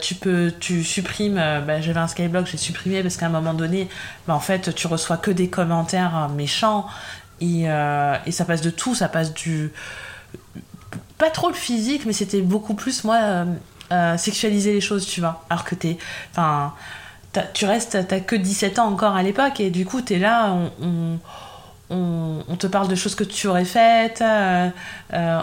[0.00, 1.34] tu peux, tu supprimes,
[1.66, 3.88] bah, j'avais un skyblock, j'ai supprimé parce qu'à un moment donné,
[4.26, 6.86] bah, en fait, tu reçois que des commentaires méchants
[7.40, 9.72] et, et ça passe de tout, ça passe du
[11.18, 13.44] pas trop le physique, mais c'était beaucoup plus, moi, euh,
[13.92, 15.44] euh, sexualiser les choses, tu vois.
[15.50, 15.98] Alors que t'es.
[16.30, 16.72] Enfin.
[17.52, 20.72] Tu restes, t'as que 17 ans encore à l'époque, et du coup, t'es là, on,
[20.82, 21.18] on,
[21.90, 24.70] on, te parle de choses que tu aurais faites, euh,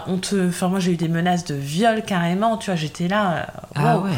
[0.06, 0.48] on te.
[0.48, 3.46] Enfin, moi, j'ai eu des menaces de viol carrément, tu vois, j'étais là.
[3.74, 4.10] Ah ouais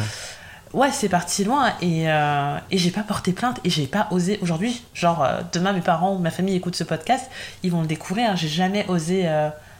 [0.73, 4.83] ouais, c'est parti loin et, et j'ai pas porté plainte et j'ai pas osé aujourd'hui.
[4.93, 7.27] Genre, demain, mes parents ou ma famille écoutent ce podcast,
[7.63, 8.35] ils vont le découvrir.
[8.35, 9.27] J'ai jamais osé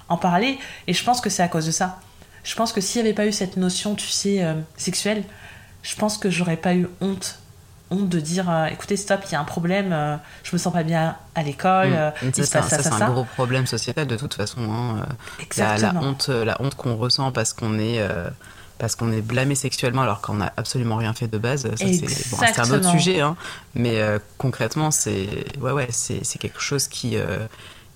[0.10, 0.58] en parler.
[0.88, 2.00] Et je pense que c'est à cause de ça.
[2.44, 5.24] Je pense que s'il n'y avait pas eu cette notion, tu sais, euh, sexuelle,
[5.84, 7.40] je pense que j'aurais pas eu honte.
[7.92, 10.72] Honte de dire, euh, écoutez, stop, il y a un problème, euh, je me sens
[10.72, 12.32] pas bien à l'école, mmh.
[12.38, 14.62] il ça, ça, c'est un gros problème sociétal de toute façon.
[14.62, 15.06] Hein.
[15.58, 18.00] La, la, honte, la honte qu'on ressent parce qu'on est
[18.78, 21.70] parce qu'on est blâmé sexuellement alors qu'on n'a absolument rien fait de base.
[21.76, 23.36] c'est un autre sujet, hein.
[23.76, 24.00] mais
[24.38, 25.28] concrètement, c'est
[25.60, 27.18] ouais, ouais, c'est quelque chose qui,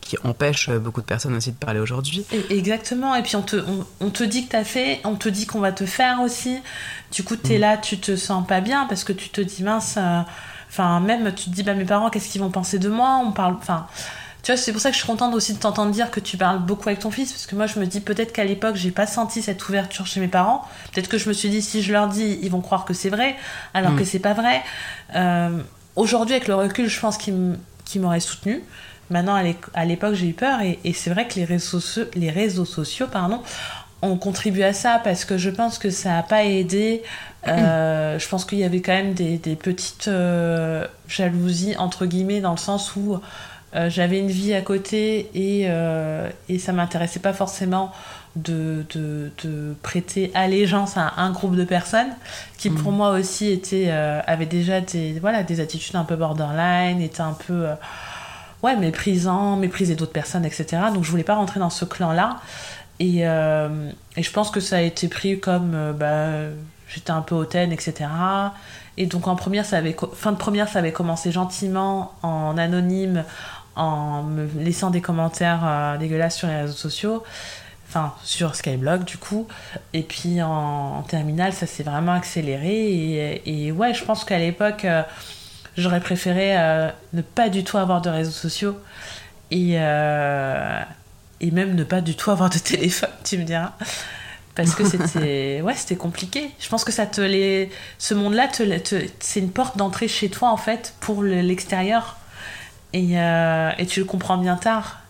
[0.03, 2.25] qui empêche beaucoup de personnes aussi de parler aujourd'hui.
[2.49, 3.57] Exactement, et puis on te,
[3.99, 6.59] on, te dit que t'as fait, on te dit qu'on va te faire aussi.
[7.11, 7.61] Du coup, t'es es mm.
[7.61, 9.95] là, tu te sens pas bien parce que tu te dis mince.
[9.97, 10.21] Euh,
[10.69, 13.21] enfin, même tu te dis, bah mes parents, qu'est-ce qu'ils vont penser de moi?
[13.23, 13.55] On parle.
[13.55, 13.87] Enfin.
[14.43, 16.35] Tu vois, c'est pour ça que je suis contente aussi de t'entendre dire que tu
[16.35, 18.91] parles beaucoup avec ton fils, parce que moi je me dis peut-être qu'à l'époque j'ai
[18.91, 20.67] pas senti cette ouverture chez mes parents.
[20.91, 23.09] Peut-être que je me suis dit si je leur dis, ils vont croire que c'est
[23.09, 23.37] vrai,
[23.73, 23.99] alors mm.
[23.99, 24.61] que c'est pas vrai.
[25.15, 25.61] Euh,
[25.95, 28.61] aujourd'hui, avec le recul, je pense qu'ils m'auraient soutenu.
[29.09, 29.35] Maintenant,
[29.73, 31.79] à l'époque, j'ai eu peur et, c'est vrai que les réseaux,
[32.15, 33.41] les réseaux sociaux pardon,
[34.01, 37.03] ont contribué à ça parce que je pense que ça n'a pas aidé.
[37.45, 42.51] Euh, je pense qu'il y avait quand même des, petites euh, jalousies, entre guillemets, dans
[42.51, 43.19] le sens où
[43.75, 45.67] euh, j'avais une vie à côté et,
[46.47, 47.91] et ça m'intéressait pas forcément
[48.37, 52.13] de, de, prêter allégeance à un groupe de personnes
[52.57, 52.95] qui, pour mm.
[52.95, 57.65] moi aussi, étaient, avaient déjà des, voilà, des attitudes un peu borderline, étaient un peu
[58.63, 60.81] ouais, méprisant, mépriser d'autres personnes, etc.
[60.93, 62.39] Donc je voulais pas rentrer dans ce clan-là.
[62.99, 66.55] Et, euh, et, je pense que ça a été pris comme euh, bah,
[66.87, 68.09] j'étais un peu hautaine, etc.
[68.97, 73.25] Et donc en première, ça avait, fin de première, ça avait commencé gentiment, en anonyme,
[73.75, 77.23] en me laissant des commentaires euh, dégueulasses sur les réseaux sociaux.
[77.89, 79.47] Enfin, sur Skyblog du coup.
[79.93, 82.91] Et puis en, terminale, ça s'est vraiment accéléré.
[82.91, 84.85] Et, et, ouais, je pense qu'à l'époque
[85.77, 88.77] J'aurais préféré euh, ne pas du tout avoir de réseaux sociaux
[89.49, 90.81] et, euh,
[91.41, 93.73] et même ne pas du tout avoir de téléphone, tu me diras.
[94.55, 96.51] Parce que c'était ouais, c'était compliqué.
[96.59, 97.71] Je pense que ça te les...
[97.97, 98.63] ce monde-là, te,
[99.19, 102.17] c'est une porte d'entrée chez toi, en fait, pour l'extérieur.
[102.93, 105.02] Et, euh, et tu le comprends bien tard.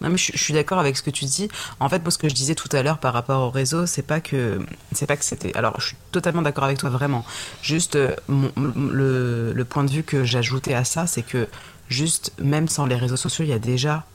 [0.00, 1.48] Non, mais je, suis d'accord avec ce que tu dis.
[1.78, 4.02] En fait, pour ce que je disais tout à l'heure par rapport au réseau, c'est
[4.02, 4.60] pas que
[4.92, 5.54] c'est pas que c'était.
[5.56, 7.24] Alors, je suis totalement d'accord avec toi, vraiment.
[7.62, 8.14] Juste, euh,
[8.56, 11.48] le, le, point de vue que j'ajoutais à ça, c'est que
[11.88, 14.06] juste, même sans les réseaux sociaux, il y a déjà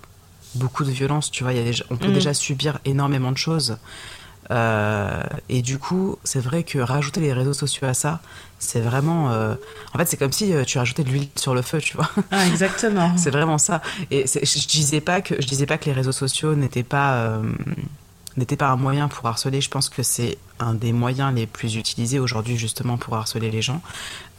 [0.55, 1.29] beaucoup de violence.
[1.31, 2.13] Tu vois, il y a déjà, on peut mm.
[2.13, 3.77] déjà subir énormément de choses.
[4.51, 8.21] Euh, et du coup, c'est vrai que rajouter les réseaux sociaux à ça,
[8.59, 9.31] c'est vraiment.
[9.31, 9.55] Euh,
[9.93, 12.09] en fait, c'est comme si euh, tu rajoutais de l'huile sur le feu, tu vois.
[12.31, 13.13] Ah, exactement.
[13.17, 13.81] c'est vraiment ça.
[14.11, 17.39] Et je disais pas que je disais pas que les réseaux sociaux n'étaient pas
[18.37, 19.61] n'étaient pas un moyen pour harceler.
[19.61, 23.61] Je pense que c'est un des moyens les plus utilisés aujourd'hui justement pour harceler les
[23.61, 23.81] gens.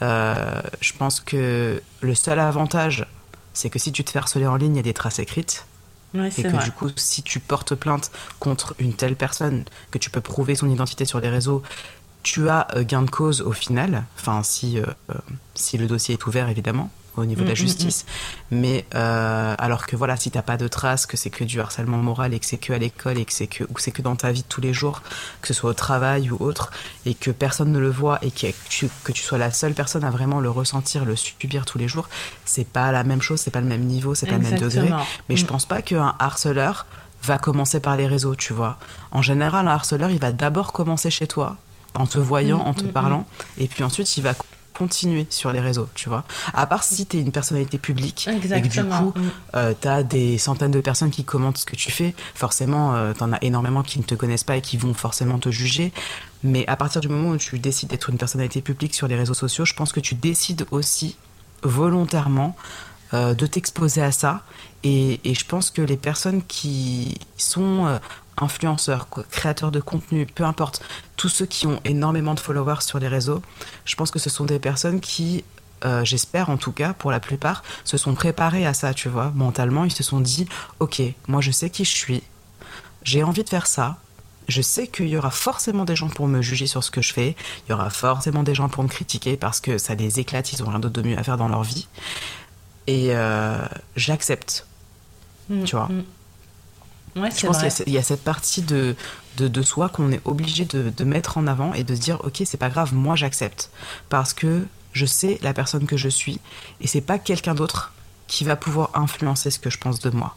[0.00, 3.06] je pense que le seul avantage,
[3.54, 5.66] c'est que si tu te fais harceler en ligne, il y a des traces écrites
[6.24, 10.20] et que du coup, si tu portes plainte contre une telle personne, que tu peux
[10.20, 11.62] prouver son identité sur les réseaux,
[12.22, 14.04] tu as euh, gain de cause au final.
[14.18, 15.14] Enfin, si, euh, euh,
[15.54, 17.66] si le dossier est ouvert, évidemment au niveau de la mm, mm, mm.
[17.66, 18.06] justice.
[18.50, 21.98] Mais euh, alors que voilà, si t'as pas de traces, que c'est que du harcèlement
[21.98, 24.16] moral et que c'est que à l'école et que c'est que ou c'est que dans
[24.16, 25.02] ta vie de tous les jours,
[25.40, 26.70] que ce soit au travail ou autre,
[27.04, 30.04] et que personne ne le voit et que tu, que tu sois la seule personne
[30.04, 32.08] à vraiment le ressentir, le subir tous les jours,
[32.44, 34.90] c'est pas la même chose, c'est pas le même niveau, c'est pas le même degré.
[35.28, 36.86] Mais je pense pas qu'un harceleur
[37.22, 38.78] va commencer par les réseaux, tu vois.
[39.10, 41.56] En général, un harceleur, il va d'abord commencer chez toi,
[41.94, 43.26] en te voyant, en te parlant,
[43.58, 44.34] et puis ensuite il va
[44.76, 46.24] continuer sur les réseaux, tu vois.
[46.52, 48.58] À part si tu es une personnalité publique Exactement.
[48.58, 49.30] et que du coup, Mm.
[49.56, 53.12] euh, tu as des centaines de personnes qui commentent ce que tu fais, forcément, euh,
[53.12, 55.92] tu en as énormément qui ne te connaissent pas et qui vont forcément te juger.
[56.42, 59.34] Mais à partir du moment où tu décides d'être une personnalité publique sur les réseaux
[59.34, 61.16] sociaux, je pense que tu décides aussi
[61.62, 62.56] volontairement
[63.14, 64.42] euh, de t'exposer à ça.
[64.84, 67.98] Et, et je pense que les personnes qui sont euh,
[68.38, 70.82] influenceurs, créateurs de contenu, peu importe,
[71.16, 73.42] tous ceux qui ont énormément de followers sur les réseaux,
[73.84, 75.44] je pense que ce sont des personnes qui,
[75.84, 79.32] euh, j'espère en tout cas, pour la plupart, se sont préparés à ça, tu vois,
[79.34, 80.46] mentalement, ils se sont dit,
[80.80, 82.22] ok, moi je sais qui je suis,
[83.02, 83.96] j'ai envie de faire ça.
[84.48, 87.12] Je sais qu'il y aura forcément des gens pour me juger sur ce que je
[87.12, 87.34] fais.
[87.66, 90.62] Il y aura forcément des gens pour me critiquer parce que ça les éclate, ils
[90.62, 91.88] ont rien d'autre de mieux à faire dans leur vie.
[92.86, 93.58] Et euh,
[93.96, 94.66] j'accepte.
[95.48, 95.86] Mm, Tu vois.
[95.88, 96.04] mm.
[97.16, 98.94] Ouais, Je pense qu'il y a y, cette partie de,
[99.38, 102.20] de, de soi qu'on est obligé de, de mettre en avant et de se dire
[102.24, 103.70] ok c'est pas grave moi j'accepte
[104.10, 106.40] parce que je sais la personne que je suis
[106.80, 107.92] et c'est pas quelqu'un d'autre
[108.28, 110.36] qui va pouvoir influencer ce que je pense de moi.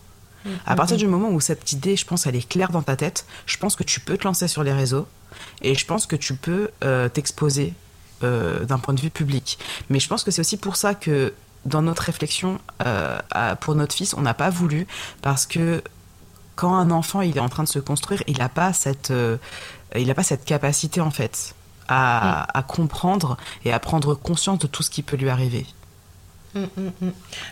[0.66, 3.26] À partir du moment où cette idée, je pense, elle est claire dans ta tête,
[3.46, 5.06] je pense que tu peux te lancer sur les réseaux
[5.62, 7.74] et je pense que tu peux euh, t'exposer
[8.24, 9.60] euh, d'un point de vue public.
[9.90, 11.34] Mais je pense que c'est aussi pour ça que
[11.66, 14.88] dans notre réflexion euh, à- pour notre fils, on n'a pas voulu
[15.22, 15.84] parce que
[16.60, 19.38] quand un enfant il est en train de se construire, il n'a pas cette, euh,
[19.96, 21.56] il pas cette capacité en fait
[21.88, 25.66] à, à comprendre et à prendre conscience de tout ce qui peut lui arriver.
[26.56, 26.92] Mm, mm,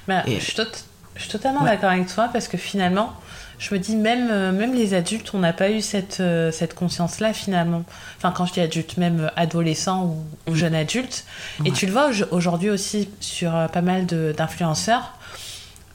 [0.09, 0.11] mm.
[0.27, 0.83] Et- je, suis tot-
[1.15, 1.69] je suis totalement Ouais.
[1.71, 3.13] d'accord avec toi parce que finalement,
[3.59, 6.75] je me dis même, euh, même les adultes, on n'a pas eu cette, euh, cette
[6.75, 7.83] conscience-là finalement.
[8.17, 11.25] Enfin, quand je dis adulte, même adolescent ou, ou jeune adulte.
[11.65, 15.13] Et tu le vois au- aujourd'hui aussi sur pas mal d'influenceurs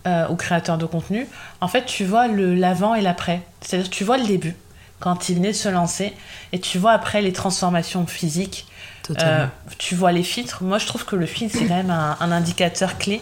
[0.07, 1.27] euh, ou créateurs de contenu.
[1.61, 3.43] En fait, tu vois l'avant et l'après.
[3.61, 4.57] C'est-à-dire, tu vois le début
[5.01, 6.13] quand il venait de se lancer
[6.53, 8.67] et tu vois après les transformations physiques
[9.25, 9.47] euh,
[9.79, 10.63] tu vois les filtres.
[10.63, 13.21] Moi, je trouve que le filtre, c'est quand même un, un indicateur clé.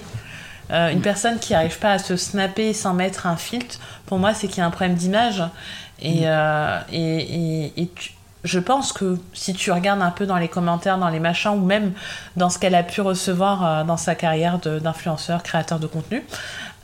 [0.71, 4.35] Euh, une personne qui n'arrive pas à se snapper sans mettre un filtre, pour moi,
[4.35, 5.43] c'est qu'il y a un problème d'image.
[6.03, 7.01] Et, euh, et,
[7.67, 8.13] et- et tu-
[8.45, 11.65] je pense que si tu regardes un peu dans les commentaires, dans les machins, ou
[11.65, 11.93] même
[12.37, 16.23] dans ce qu'elle a pu recevoir euh, dans sa carrière d'influenceur, créateur de contenu,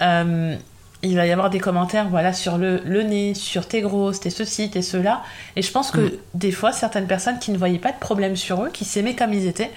[0.02, 0.56] euh,
[1.02, 4.30] il va y avoir des commentaires voilà, sur le, le nez, sur t'es grosse, t'es
[4.30, 5.22] ceci, t'es cela.
[5.54, 6.10] Et je pense que Mm.
[6.34, 9.32] des fois, certaines personnes qui ne voyaient pas de problème sur eux, qui s'aimaient comme
[9.32, 9.70] ils étaient,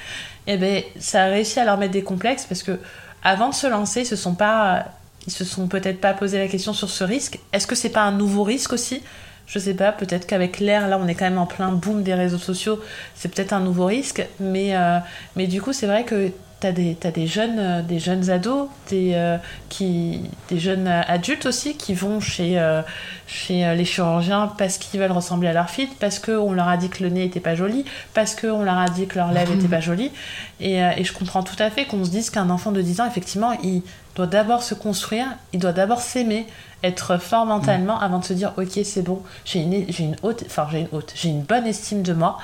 [0.47, 2.79] eh ben, ça a réussi à leur mettre des complexes parce que
[3.23, 4.85] avant de se lancer, ils se sont pas,
[5.27, 7.39] ils se sont peut-être pas posé la question sur ce risque.
[7.53, 9.01] Est-ce que c'est pas un nouveau risque aussi?
[9.45, 9.91] Je sais pas.
[9.91, 12.79] Peut-être qu'avec l'ère, là, on est quand même en plein boom des réseaux sociaux.
[13.15, 14.99] C'est peut-être un nouveau risque, mais euh,
[15.35, 18.67] mais du coup, c'est vrai que T'as des, t'as des jeunes, euh, des jeunes ados,
[18.89, 19.37] des, euh,
[19.69, 22.81] qui, des jeunes adultes aussi qui vont chez, euh,
[23.27, 26.89] chez les chirurgiens parce qu'ils veulent ressembler à leur fille, parce qu'on leur a dit
[26.89, 29.69] que le nez était pas joli, parce qu'on leur a dit que leurs lèvres étaient
[29.69, 30.11] pas jolies.
[30.59, 33.01] Et, euh, et je comprends tout à fait qu'on se dise qu'un enfant de 10
[33.01, 33.81] ans, effectivement, il
[34.15, 36.45] doit d'abord se construire, il doit d'abord s'aimer,
[36.83, 40.43] être fort mentalement avant de se dire ok c'est bon j'ai une j'ai une haute
[40.45, 42.37] enfin j'ai une haute j'ai une bonne estime de moi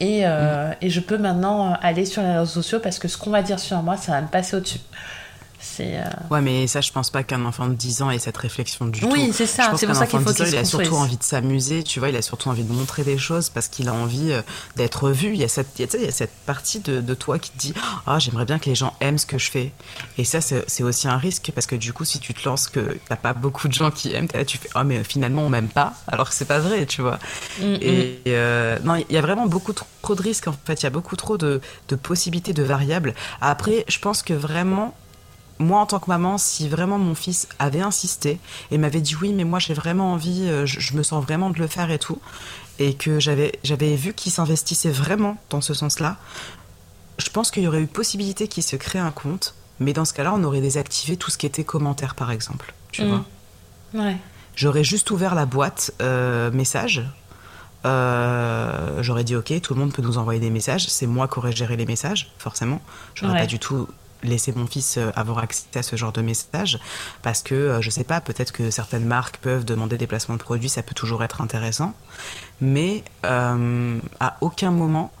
[0.00, 3.18] et, euh, et je peux maintenant euh, aller sur les réseaux sociaux parce que ce
[3.18, 4.80] qu'on va dire sur moi ça va me passer au dessus
[5.76, 8.36] c'est euh, Ouais, mais ça, je pense pas qu'un enfant de 10 ans ait cette
[8.36, 9.10] réflexion du tout.
[9.10, 10.94] oui c'est ça c'est pour ça qu'il faut de 10 ans, qu'il il a surtout
[10.96, 13.88] envie de s'amuser, tu vois, il a surtout envie de montrer des choses parce qu'il
[13.88, 14.42] a envie euh,
[14.76, 15.28] d'être vu.
[15.28, 17.00] Il y a cette, il y a, tu sais, il y a cette partie de,
[17.00, 17.74] de toi qui te dit
[18.06, 19.72] Ah, j'aimerais bien que les gens aiment ce que je fais.
[20.18, 22.98] Et ça, c'est aussi un risque parce que du coup, si tu te lances que
[23.08, 25.68] t'as pas beaucoup de gens qui aiment, là, tu fais Ah, mais finalement, on m'aime
[25.68, 27.18] pas, alors que c'est pas vrai, tu vois.
[27.60, 27.78] Mm, mm.
[27.82, 30.82] Et euh, non, il y a vraiment beaucoup trop, trop de risques en fait.
[30.82, 33.14] Il y a beaucoup trop de, de possibilités, de variables.
[33.40, 34.94] Après, je pense que vraiment,
[35.60, 38.40] moi en tant que maman, si vraiment mon fils avait insisté
[38.72, 41.50] et m'avait dit oui, mais moi j'ai vraiment envie, euh, je, je me sens vraiment
[41.50, 42.18] de le faire et tout,
[42.80, 46.16] et que j'avais j'avais vu qu'il s'investissait vraiment dans ce sens-là,
[47.18, 49.54] je pense qu'il y aurait eu possibilité qu'il se crée un compte.
[49.82, 52.74] Mais dans ce cas-là, on aurait désactivé tout ce qui était commentaires, par exemple.
[52.92, 53.08] Tu Mm.
[53.08, 53.24] vois
[54.04, 54.16] ouais
[54.54, 57.02] J'aurais juste ouvert la boîte euh, message.
[57.86, 60.86] Euh, J'aurais dit ok, tout le monde peut nous envoyer des messages.
[60.88, 62.80] C'est moi qui aurais géré les messages, forcément.
[63.14, 63.38] J'aurais Ouais.
[63.40, 63.88] pas du tout
[64.22, 66.78] laissé mon fils euh, avoir accès à ce genre de messages
[67.22, 70.42] parce que euh, je sais pas, peut-être que certaines marques peuvent demander des placements de
[70.42, 71.94] produits, ça peut toujours être intéressant.
[72.60, 75.12] Mais euh, à aucun moment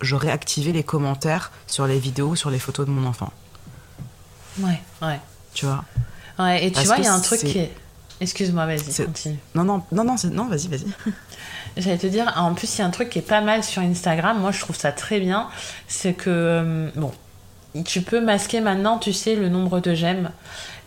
[0.00, 3.32] j'aurais activé les commentaires sur les vidéos, sur les photos de mon enfant.
[4.58, 5.20] ouais ouais
[5.54, 5.84] Tu vois?
[6.38, 7.72] Ouais et tu Parce vois il y a un truc qui est
[8.20, 10.86] excuse-moi vas-y continue Non, non, non, non, non, vas-y, vas-y.
[11.76, 13.80] J'allais te dire, en plus, il y a un truc qui est pas mal sur
[13.80, 14.38] Instagram.
[14.38, 15.48] Moi, je trouve ça très bien.
[15.88, 17.12] C'est que, bon,
[17.84, 20.30] tu peux masquer maintenant, tu sais, le nombre de j'aime.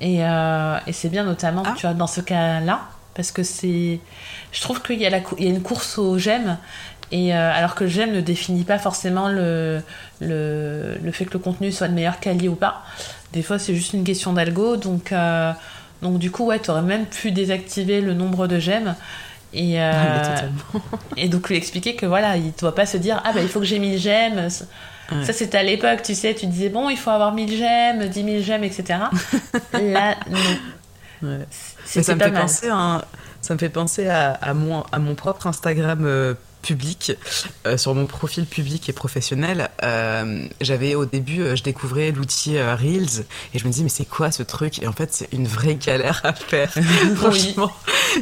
[0.02, 1.74] Et, euh, et c'est bien notamment, Ah.
[1.76, 2.82] tu vois, dans ce cas-là.
[3.16, 4.00] Parce que c'est.
[4.52, 6.58] Je trouve qu'il y, a la cou- il y a une course aux j'aime.
[7.12, 9.82] Et alors que j'aime ne définit pas forcément le,
[10.20, 12.84] le, le, fait que le contenu soit de meilleure qualité ou pas.
[13.32, 14.76] Des fois, c'est juste une question d'algo.
[14.76, 15.14] Donc,
[16.02, 18.96] donc du coup, ouais, tu aurais même pu désactiver le nombre de j'aime.
[19.54, 20.42] Et, ah,
[21.16, 23.48] et donc lui expliquer que voilà, il ne doit pas se dire ah bah il
[23.48, 24.50] faut que j'ai 1000 j'aime.
[25.10, 28.24] Ça c'était à l'époque, tu sais, tu disais bon il faut avoir 1000 j'aime, 10
[28.24, 29.00] 000 j'aime, etc.
[29.74, 30.40] Là non.
[31.22, 31.46] Ouais.
[31.86, 33.06] Ça me, fait penser à
[33.42, 36.34] ça me fait penser à, à, mon, à mon propre Instagram euh,
[36.66, 37.14] public,
[37.68, 42.60] euh, sur mon profil public et professionnel, euh, j'avais au début, euh, je découvrais l'outil
[42.60, 44.82] Reels et je me disais mais c'est quoi ce truc?
[44.82, 46.74] Et en fait c'est une vraie galère à faire,
[47.16, 47.72] franchement.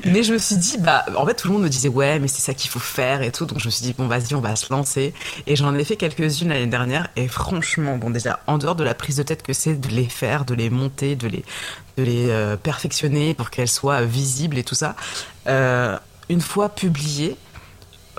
[0.06, 2.28] Mais je me suis dit bah en fait tout le monde me disait ouais mais
[2.28, 4.42] c'est ça qu'il faut faire et tout, donc je me suis dit bon vas-y on
[4.42, 5.14] va se lancer
[5.48, 8.94] et j'en ai fait quelques-unes l'année dernière et franchement bon déjà en dehors de la
[8.94, 11.46] prise de tête que c'est de les faire, de les monter, de les
[11.96, 14.96] de les perfectionner pour qu'elles soient visibles et tout ça.
[15.48, 17.38] une fois publiées,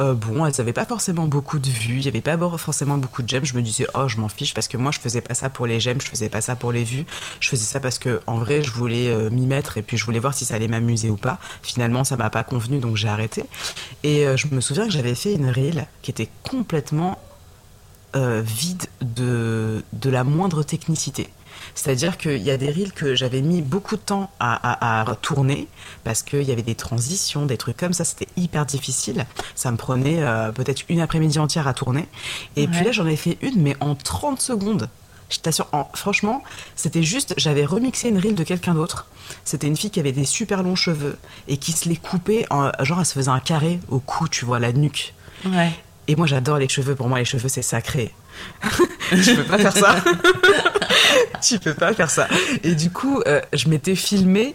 [0.00, 3.22] euh, bon, elles n'avaient pas forcément beaucoup de vues, il n'y avait pas forcément beaucoup
[3.22, 3.44] de j'aime.
[3.44, 5.66] Je me disais, oh, je m'en fiche parce que moi, je faisais pas ça pour
[5.66, 7.04] les j'aime, je faisais pas ça pour les vues.
[7.40, 10.04] Je faisais ça parce que, en vrai, je voulais euh, m'y mettre et puis je
[10.04, 11.38] voulais voir si ça allait m'amuser ou pas.
[11.62, 13.44] Finalement, ça m'a pas convenu, donc j'ai arrêté.
[14.02, 17.18] Et euh, je me souviens que j'avais fait une reel qui était complètement
[18.16, 21.28] vide de, de la moindre technicité.
[21.74, 25.68] C'est-à-dire qu'il y a des reels que j'avais mis beaucoup de temps à, tourner
[26.04, 28.04] parce qu'il y avait des transitions, des trucs comme ça.
[28.04, 29.26] C'était hyper difficile.
[29.54, 32.06] Ça me prenait euh, peut-être une après-midi entière à tourner.
[32.56, 34.88] Et puis là, j'en ai fait une, mais en 30 secondes.
[35.30, 36.42] Je t'assure, franchement,
[36.76, 39.06] c'était juste, j'avais remixé une reel de quelqu'un d'autre.
[39.44, 41.18] C'était une fille qui avait des super longs cheveux
[41.48, 44.44] et qui se les coupait, en, genre elle se faisait un carré au cou, tu
[44.44, 45.14] vois, la nuque.
[45.46, 45.72] Ouais.
[46.08, 48.12] Et moi j'adore les cheveux, pour moi les cheveux c'est sacré.
[49.12, 49.96] je peux pas faire ça.
[51.42, 52.28] tu peux pas faire ça.
[52.62, 54.54] Et du coup, euh, je m'étais filmée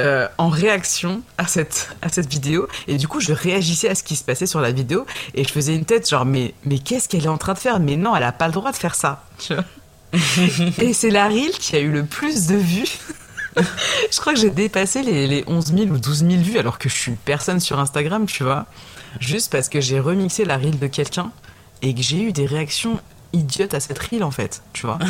[0.00, 2.68] euh, en réaction à cette, à cette vidéo.
[2.86, 5.06] Et du coup, je réagissais à ce qui se passait sur la vidéo.
[5.34, 7.80] Et je faisais une tête genre, mais, mais qu'est-ce qu'elle est en train de faire?
[7.80, 9.24] Mais non, elle a pas le droit de faire ça.
[10.78, 12.98] et c'est la reel qui a eu le plus de vues.
[13.56, 16.88] je crois que j'ai dépassé les, les 11 000 ou 12 000 vues alors que
[16.88, 18.66] je suis personne sur Instagram, tu vois.
[19.18, 21.32] Juste parce que j'ai remixé la reel de quelqu'un
[21.82, 23.00] et que j'ai eu des réactions
[23.32, 24.98] idiote à cette reel en fait, tu vois.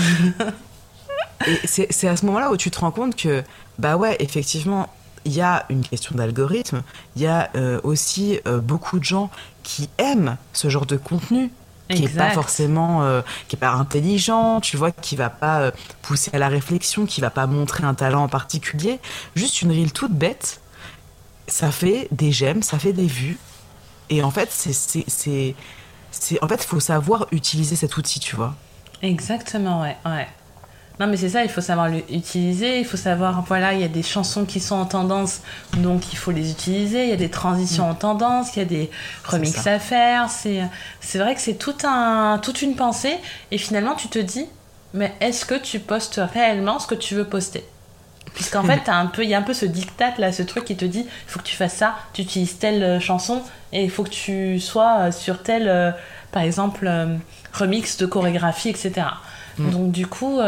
[1.47, 3.45] Et c'est à ce moment-là où tu te rends compte que,
[3.79, 4.89] bah ouais, effectivement,
[5.25, 6.83] il y a une question d'algorithme,
[7.17, 9.31] il y a euh, aussi euh, beaucoup de gens
[9.63, 11.51] qui aiment ce genre de contenu
[11.91, 16.31] qui n'est pas forcément euh, qui est pas intelligent tu vois qui va pas pousser
[16.35, 19.01] à la réflexion qui va pas montrer un talent en particulier.
[19.35, 20.61] Juste une reel toute bête
[21.47, 23.39] ça fait des j'aime ça fait des vues.
[24.11, 25.55] Et en fait c'est
[26.21, 28.55] c'est en fait, il faut savoir utiliser cet outil, tu vois.
[29.03, 30.27] Exactement, ouais, ouais.
[31.01, 33.89] Non, mais c'est ça, il faut savoir l'utiliser, il faut savoir, voilà, il y a
[33.89, 35.43] des chansons qui sont en tendance,
[35.77, 37.91] donc il faut les utiliser, il y a des transitions mm.
[37.91, 38.91] en tendance, il y a des
[39.25, 43.17] remixes à faire, c'est vrai que c'est tout un, toute une pensée,
[43.53, 44.47] et finalement tu te dis,
[44.93, 47.65] mais est-ce que tu postes réellement ce que tu veux poster?
[48.35, 48.83] Puisqu'en fait,
[49.19, 51.39] il y a un peu ce diktat là, ce truc qui te dit, il faut
[51.39, 54.99] que tu fasses ça, tu utilises telle euh, chanson et il faut que tu sois
[54.99, 55.91] euh, sur tel, euh,
[56.33, 56.91] par exemple,
[57.53, 59.07] remix de chorégraphie, etc.
[59.57, 59.71] Mm.
[59.71, 60.39] Donc du coup,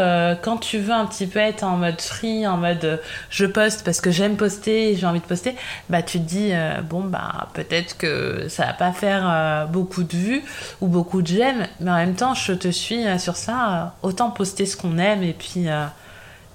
[0.41, 3.99] quand tu veux un petit peu être en mode free, en mode je poste parce
[3.99, 5.55] que j'aime poster, j'ai envie de poster,
[5.89, 6.53] bah tu te dis
[6.87, 10.43] bon bah peut-être que ça va pas faire beaucoup de vues
[10.79, 14.65] ou beaucoup de j'aime, mais en même temps je te suis sur ça, autant poster
[14.65, 15.67] ce qu'on aime et puis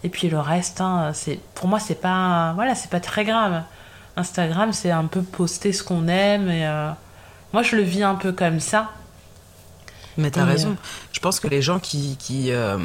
[0.04, 3.62] et puis le reste, hein, c'est pour moi, c'est pas, voilà, c'est pas très grave.
[4.16, 6.48] Instagram, c'est un peu poster ce qu'on aime.
[6.48, 6.90] Et euh,
[7.52, 8.90] moi, je le vis un peu comme ça.
[10.16, 10.70] Mais t'as raison.
[10.70, 12.78] Euh, je pense que les gens qui qui, euh,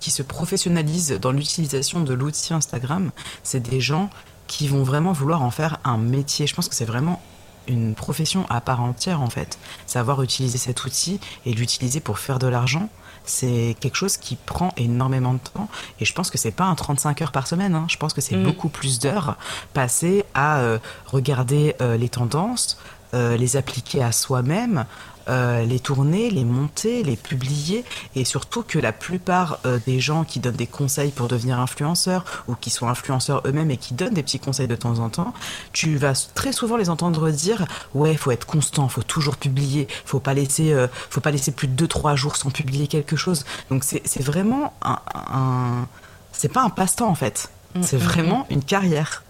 [0.00, 3.10] qui se professionnalisent dans l'utilisation de l'outil Instagram,
[3.42, 4.10] c'est des gens
[4.46, 6.46] qui vont vraiment vouloir en faire un métier.
[6.46, 7.22] Je pense que c'est vraiment
[7.68, 9.58] une profession à part entière en fait.
[9.86, 12.90] Savoir utiliser cet outil et l'utiliser pour faire de l'argent,
[13.24, 15.68] c'est quelque chose qui prend énormément de temps.
[16.00, 17.74] Et je pense que c'est pas un 35 heures par semaine.
[17.74, 17.86] Hein.
[17.88, 18.44] Je pense que c'est mm.
[18.44, 19.36] beaucoup plus d'heures
[19.74, 22.78] passées à euh, regarder euh, les tendances,
[23.14, 24.84] euh, les appliquer à soi-même,
[25.28, 30.24] euh, les tourner, les monter, les publier, et surtout que la plupart euh, des gens
[30.24, 34.14] qui donnent des conseils pour devenir influenceurs ou qui sont influenceurs eux-mêmes et qui donnent
[34.14, 35.34] des petits conseils de temps en temps,
[35.72, 40.20] tu vas très souvent les entendre dire ouais, faut être constant, faut toujours publier, faut
[40.20, 43.44] pas laisser, euh, faut pas laisser plus de 2-3 jours sans publier quelque chose.
[43.70, 45.86] Donc c'est vraiment un,
[46.32, 48.54] c'est pas un passe-temps en fait, mm, c'est mm, vraiment mm.
[48.54, 49.22] une carrière.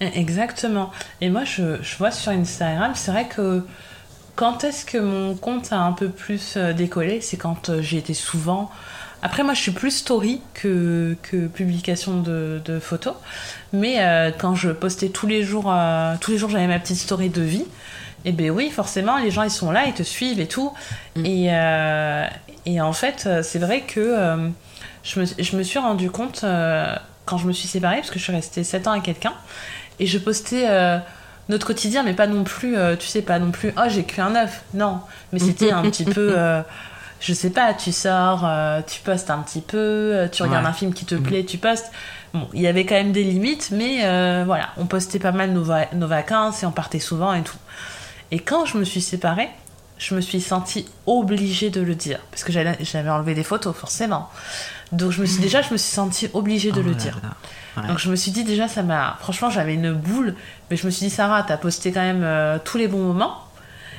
[0.00, 0.92] Exactement.
[1.20, 3.64] Et moi, je, je vois sur Instagram, c'est vrai que
[4.36, 7.20] quand est-ce que mon compte a un peu plus euh, décollé?
[7.22, 8.70] C'est quand euh, j'ai été souvent.
[9.22, 13.14] Après, moi, je suis plus story que, que publication de, de photos.
[13.72, 15.74] Mais euh, quand je postais tous les jours,
[16.20, 17.64] tous les jours, j'avais ma petite story de vie.
[18.26, 20.72] Et ben oui, forcément, les gens ils sont là, ils te suivent et tout.
[21.16, 21.26] Mm.
[21.26, 22.26] Et, euh,
[22.66, 24.50] et en fait, c'est vrai que
[25.02, 26.44] je, me, je me suis rendu compte
[27.24, 29.34] quand je me suis séparée, parce que je suis restée 7 ans avec quelqu'un,
[29.98, 30.66] et je postais
[31.48, 34.20] notre quotidien, mais pas non plus, euh, tu sais, pas non plus, oh j'ai cuit
[34.20, 34.62] un œuf.
[34.74, 35.00] Non,
[35.32, 36.34] mais c'était un petit peu.
[36.36, 36.62] euh,
[37.20, 40.70] je sais pas, tu sors, euh, tu postes un petit peu, tu regardes Ouais.
[40.70, 41.22] un film qui te Mhm.
[41.22, 41.90] plaît, tu postes.
[42.34, 44.00] Bon, il y avait quand même des limites, mais
[44.44, 47.56] voilà, on postait pas mal nos, va- nos vacances et on partait souvent et tout.
[48.32, 49.48] Et quand je me suis séparée,
[49.98, 52.18] je me suis sentie obligée de le dire.
[52.30, 54.28] Parce que j'avais enlevé des photos, forcément.
[54.92, 57.20] Donc je me suis, déjà, je me suis sentie obligée de Oh le là dire.
[57.22, 57.30] là.
[57.76, 57.86] Ouais.
[57.88, 59.16] Donc je me suis dit déjà, ça m'a...
[59.20, 60.34] Franchement, j'avais une boule.
[60.70, 63.42] Mais je me suis dit, Sarah, t'as posté quand même euh, tous les bons moments.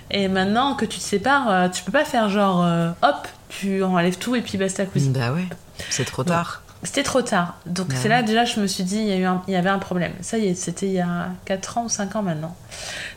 [0.10, 3.84] Et maintenant que tu te sépares, euh, tu peux pas faire genre, euh, hop, tu
[3.84, 5.12] enlèves tout et puis basta cousin.
[5.12, 5.46] Bah ouais,
[5.90, 6.62] c'est trop tard.
[6.84, 7.56] C'était trop tard.
[7.66, 7.96] Donc Ouais.
[8.02, 9.70] c'est là déjà je me suis dit il y, a eu un- il y avait
[9.70, 10.14] un problème.
[10.22, 12.56] Ça y est, c'était il y a 4 ans ou 5 ans maintenant.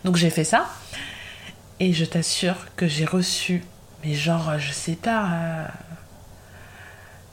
[0.05, 0.67] Donc j'ai fait ça.
[1.79, 3.63] Et je t'assure que j'ai reçu,
[4.05, 5.29] mais genre, je sais pas,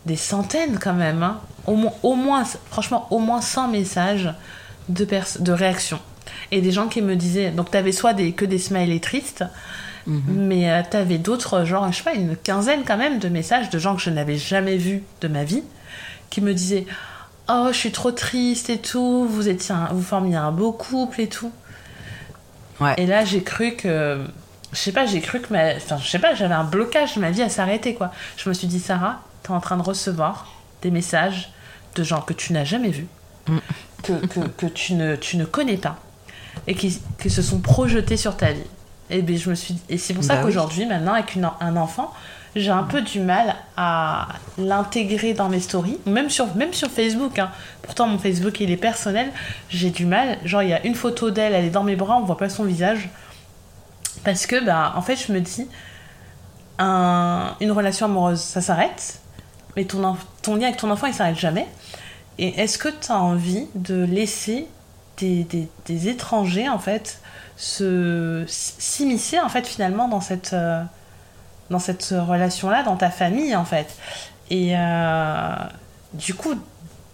[0.06, 1.24] des centaines quand même.
[1.24, 1.40] hein.
[1.68, 4.34] Au, moins, au moins, franchement, au moins 100 messages
[4.90, 5.06] de,
[5.40, 6.00] de réactions.
[6.52, 9.44] Et des gens qui me disaient, donc t'avais soit des, que des smileys tristes,
[10.06, 10.22] Mhm.
[10.48, 13.78] mais euh, t'avais d'autres, genre, je sais pas, une quinzaine quand même de messages de
[13.78, 15.64] gens que je n'avais jamais vus de ma vie,
[16.30, 16.86] qui me disaient
[17.50, 21.20] Oh, je suis trop triste et tout, vous, étiez un- vous formiez un beau couple
[21.22, 21.52] et tout.
[22.80, 22.94] Ouais.
[22.98, 24.24] Et là, j'ai cru que.
[24.74, 25.76] Je sais pas, j'ai cru que ma.
[25.76, 28.12] Enfin, je sais pas, j'avais un blocage, ma vie à s'arrêter, quoi.
[28.38, 30.48] Je me suis dit, Sarah, t'es en train de recevoir
[30.82, 31.52] des messages
[31.98, 33.08] de gens que tu n'as jamais vus,
[33.50, 33.58] Mm.
[34.04, 35.96] que, que, que tu, ne, tu ne connais pas,
[36.68, 38.62] et qui, qui se sont projetés sur ta vie.
[39.10, 39.78] Et, ben, je me suis...
[39.90, 40.46] et c'est pour ça Bah oui.
[40.48, 42.14] qu'aujourd'hui, maintenant, avec une, un enfant,
[42.58, 44.28] j'ai un peu du mal à
[44.58, 47.40] l'intégrer dans mes stories, même sur, même sur Facebook.
[47.40, 47.52] hein.
[47.84, 49.32] Pourtant, mon Facebook, il est personnel.
[49.70, 50.38] J'ai du mal.
[50.44, 52.50] Genre, il y a une photo d'elle, elle est dans mes bras, on voit pas
[52.50, 53.10] son visage.
[54.26, 55.68] Parce que, bah, en fait, je me dis,
[56.80, 59.20] un- une relation amoureuse, ça s'arrête,
[59.76, 61.68] mais ton, ton lien avec ton enfant, il s'arrête jamais.
[62.40, 64.68] Et est-ce que tu as envie de laisser
[65.18, 67.20] des, étrangers, en fait,
[67.58, 70.84] s'immiscer, en fait, finalement, dans cette, euh,
[71.80, 73.96] cette relation-là, dans ta famille, en fait?
[74.52, 75.56] Et euh,
[76.14, 76.54] du coup,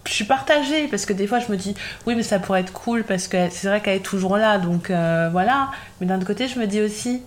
[0.06, 1.74] je suis partagée, parce que des fois, je me dis,
[2.06, 4.90] oui, mais ça pourrait être cool, parce que c'est vrai qu'elle est toujours là, donc
[4.90, 5.70] euh, voilà.
[6.00, 7.22] Mais d'un autre côté, je me dis aussi,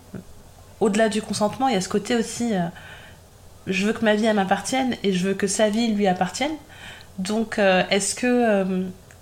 [0.80, 2.54] au-delà du consentement, il y a ce côté aussi,
[3.66, 6.52] je veux que ma vie, elle m'appartienne, et je veux que sa vie lui appartienne.
[7.20, 8.28] Donc, euh, est-ce que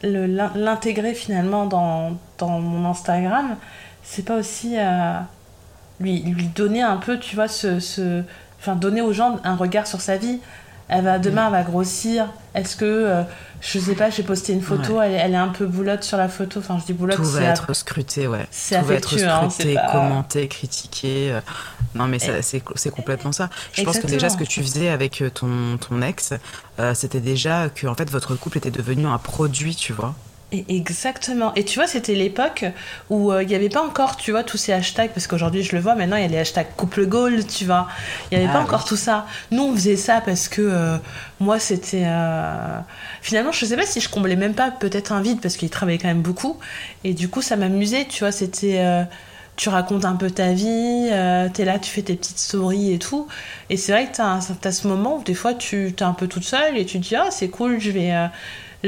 [0.03, 3.55] euh, l'intégrer finalement dans, dans mon Instagram,
[4.03, 5.13] c'est pas aussi euh,
[5.99, 8.23] lui, lui donner un peu, tu vois, ce, ce-
[8.59, 10.39] enfin, donner aux gens un regard sur sa vie?
[10.87, 12.27] Elle va, demain, elle va grossir.
[12.53, 12.85] Est-ce que,
[13.67, 16.17] je sais pas, j'ai posté une photo, elle, est- elle est un peu boulotte sur
[16.17, 16.59] la photo.
[16.59, 18.45] Enfin, je dis boulotte, Tout va être scruté, ouais.
[18.51, 21.31] c'est Tout va être hein, scruté, pas- commenté, critiqué.
[21.31, 21.41] euh,
[21.95, 22.41] Non, mais c'est
[22.75, 23.49] c'est complètement ça.
[23.73, 26.33] Je pense que déjà, ce que tu faisais avec euh, ton, ton ex,
[26.79, 30.13] euh, c'était déjà que en fait, votre couple était devenu un produit, tu vois.
[30.69, 31.53] Exactement.
[31.55, 32.65] Et tu vois, c'était l'époque
[33.09, 35.75] où euh, il n'y avait pas encore, tu vois, tous ces hashtags, parce qu'aujourd'hui, je
[35.75, 37.87] le vois, maintenant, il y a les hashtags couple goal, tu vois.
[38.31, 39.25] Il n'y avait Ah pas encore tout ça.
[39.51, 40.97] Nous, on faisait ça parce que euh,
[41.39, 42.03] moi, c'était...
[42.05, 42.79] euh,
[43.21, 45.99] Finalement, je sais pas si je comblais même pas peut-être un vide, parce qu'il travaillait
[45.99, 46.57] quand même beaucoup.
[47.03, 48.79] Et du coup, ça m'amusait, tu vois, c'était...
[48.79, 49.03] euh,
[49.57, 52.99] Tu racontes un peu ta vie, euh, t'es là, tu fais tes petites stories et
[52.99, 53.27] tout.
[53.69, 56.27] Et c'est vrai que t'as, as ce moment où des fois, tu t'es un peu
[56.27, 58.11] toute seule et tu te dis, ah, c'est cool, je vais...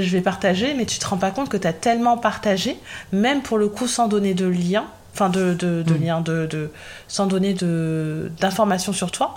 [0.02, 2.78] je vais partager, mais tu te rends pas compte que tu as tellement partagé,
[3.12, 6.04] même pour le coup sans donner de lien, enfin de, de, de Mm.
[6.04, 6.72] lien, de, de,
[7.08, 9.36] sans donner de, d'informations sur toi,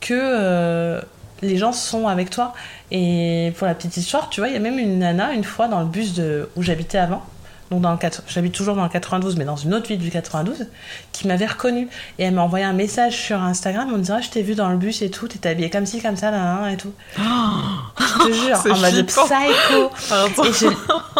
[0.00, 1.00] que euh,
[1.42, 2.54] les gens sont avec toi.
[2.90, 5.68] Et pour la petite histoire, tu vois, il y a même une nana, une fois,
[5.68, 7.22] dans le bus de, où j'habitais avant,
[7.70, 10.66] donc dans le, j'habite toujours dans le 92, mais dans une autre ville du 92,
[11.12, 11.88] qui m'avait reconnue.
[12.18, 14.54] Et elle m'a envoyé un message sur Instagram en me disant Ah, Je t'ai vu
[14.54, 16.92] dans le bus et tout, t'étais habillée comme ci, comme ça, là, là, et tout.
[17.16, 19.90] je te jure, en mode psycho.
[20.44, 20.66] Et je,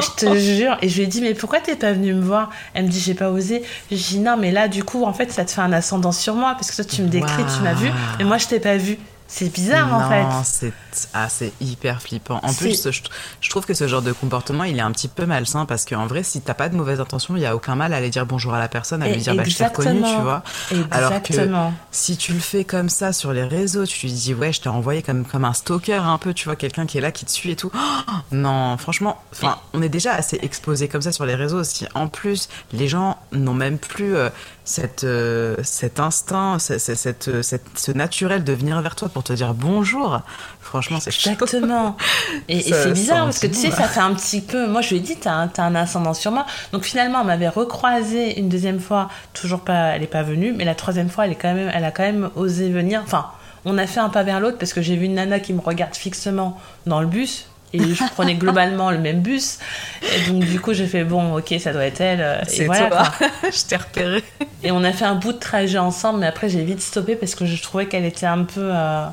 [0.03, 2.51] je te jure, et je lui ai dit, mais pourquoi t'es pas venue me voir?
[2.74, 3.62] Elle me dit, j'ai pas osé.
[3.90, 6.34] Je dis, non, mais là, du coup, en fait, ça te fait un ascendant sur
[6.34, 8.76] moi, parce que toi, tu me décris, tu m'as vu, mais moi, je t'ai pas
[8.76, 8.98] vu.
[9.33, 10.22] C'est bizarre, en fait.
[10.24, 10.72] Non, c'est
[11.14, 11.28] ah,
[11.61, 12.41] hyper flippant.
[12.43, 13.01] En plus, je,
[13.41, 16.07] je trouve que ce genre de comportement, il est un petit peu malsain parce qu'en
[16.09, 18.26] vrai, si t'as pas de mauvaises intentions, il y a aucun mal à aller dire
[18.26, 20.16] bonjour à la personne, à Et lui dire bah, je t'ai reconnu, exactement.
[20.16, 20.43] tu vois.
[20.91, 21.72] Alors que- Exactement.
[21.93, 24.68] Si tu le fais comme ça sur les réseaux, tu lui dis ouais, je t'ai
[24.68, 27.31] envoyé comme comme un stalker un peu, tu vois, quelqu'un qui est là, qui te
[27.31, 27.70] suit et tout.
[27.72, 31.62] Oh, non, franchement, enfin, on est déjà assez exposé comme ça sur les réseaux.
[31.62, 34.28] Si en plus les gens n'ont même plus, euh,
[34.71, 39.33] cette, euh, cet instinct, cette, cette, cette, ce naturel de venir vers toi pour te
[39.33, 40.21] dire bonjour.
[40.61, 41.97] Franchement, c'est Exactement.
[42.49, 44.68] Et, et c'est bizarre parce que tu sais, ça fait un petit peu.
[44.68, 46.47] Moi, je lui ai dit, t'as un, as un ascendant sur moi.
[46.73, 49.11] Donc finalement, on m'avait recroisé une deuxième fois.
[49.35, 50.53] Toujours pas, elle est pas venue.
[50.53, 53.03] Mais la troisième fois, elle, est quand même, elle a quand même osé venir.
[53.05, 53.27] Enfin,
[53.64, 55.61] on a fait un pas vers l'autre parce que j'ai vu une nana qui me
[55.61, 59.59] regarde fixement dans le bus et je prenais globalement le même bus.
[60.03, 62.43] Et donc, du coup, j'ai fait bon, ok, ça doit être elle.
[62.47, 63.03] C'est voilà, toi.
[63.45, 64.25] je t'ai repéré.
[64.62, 67.35] Et on a fait un bout de trajet ensemble, mais après, j'ai vite stoppé parce
[67.35, 68.71] que je trouvais qu'elle était un peu.
[68.73, 69.07] Euh,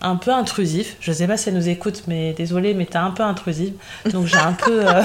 [0.00, 0.96] un peu intrusif.
[1.00, 3.74] Je sais pas si elle nous écoute, mais désolée, mais t'es un peu intrusive.
[4.10, 4.86] Donc j'ai un peu.
[4.86, 5.02] Euh,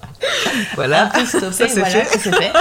[0.74, 1.06] voilà.
[1.06, 2.52] un peu stoppé, Ça, c'est voilà, fait.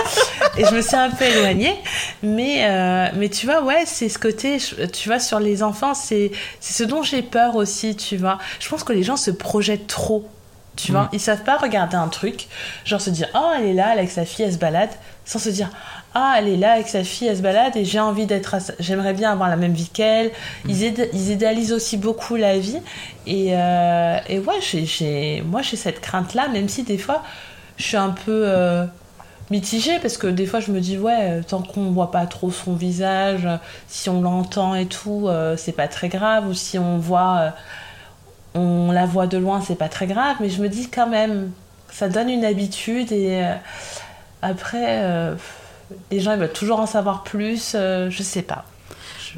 [0.58, 1.76] Et je me suis un peu éloignée.
[2.24, 4.58] Mais, euh, mais tu vois, ouais, c'est ce côté,
[4.92, 8.40] tu vois, sur les enfants, c'est c'est ce dont j'ai peur aussi, tu vois.
[8.60, 10.28] Je pense que les gens se projettent trop.
[10.76, 11.10] Tu vois, Mm.
[11.14, 12.48] ils savent pas regarder un truc,
[12.86, 14.92] genre se dire, oh, elle est là, elle avec sa fille, elle se balade,
[15.26, 15.70] sans se dire,
[16.20, 18.60] ah, elle est là avec sa fille, elle se balade et j'ai envie d'être, à
[18.80, 20.32] j'aimerais bien avoir la même vie qu'elle.
[20.68, 22.80] Ils, idé- ils idéalisent aussi beaucoup la vie.
[23.28, 27.22] Et, euh, et ouais, moi j'ai cette crainte-là, même si des fois
[27.78, 28.86] je suis un peu euh,
[29.52, 32.52] mitigée parce que des fois je me dis, ouais, euh, tant qu'on voit pas trop
[32.52, 33.48] son visage,
[33.88, 36.48] si on l'entend et tout, euh, c'est pas très grave.
[36.48, 37.54] Ou si on voit,
[38.56, 40.38] on la voit de loin, c'est pas très grave.
[40.40, 41.52] Mais je me dis quand même,
[41.92, 43.54] ça donne une habitude et euh,
[44.42, 45.36] après, euh,
[46.12, 48.66] les gens ils veulent toujours en savoir plus, euh, je sais pas.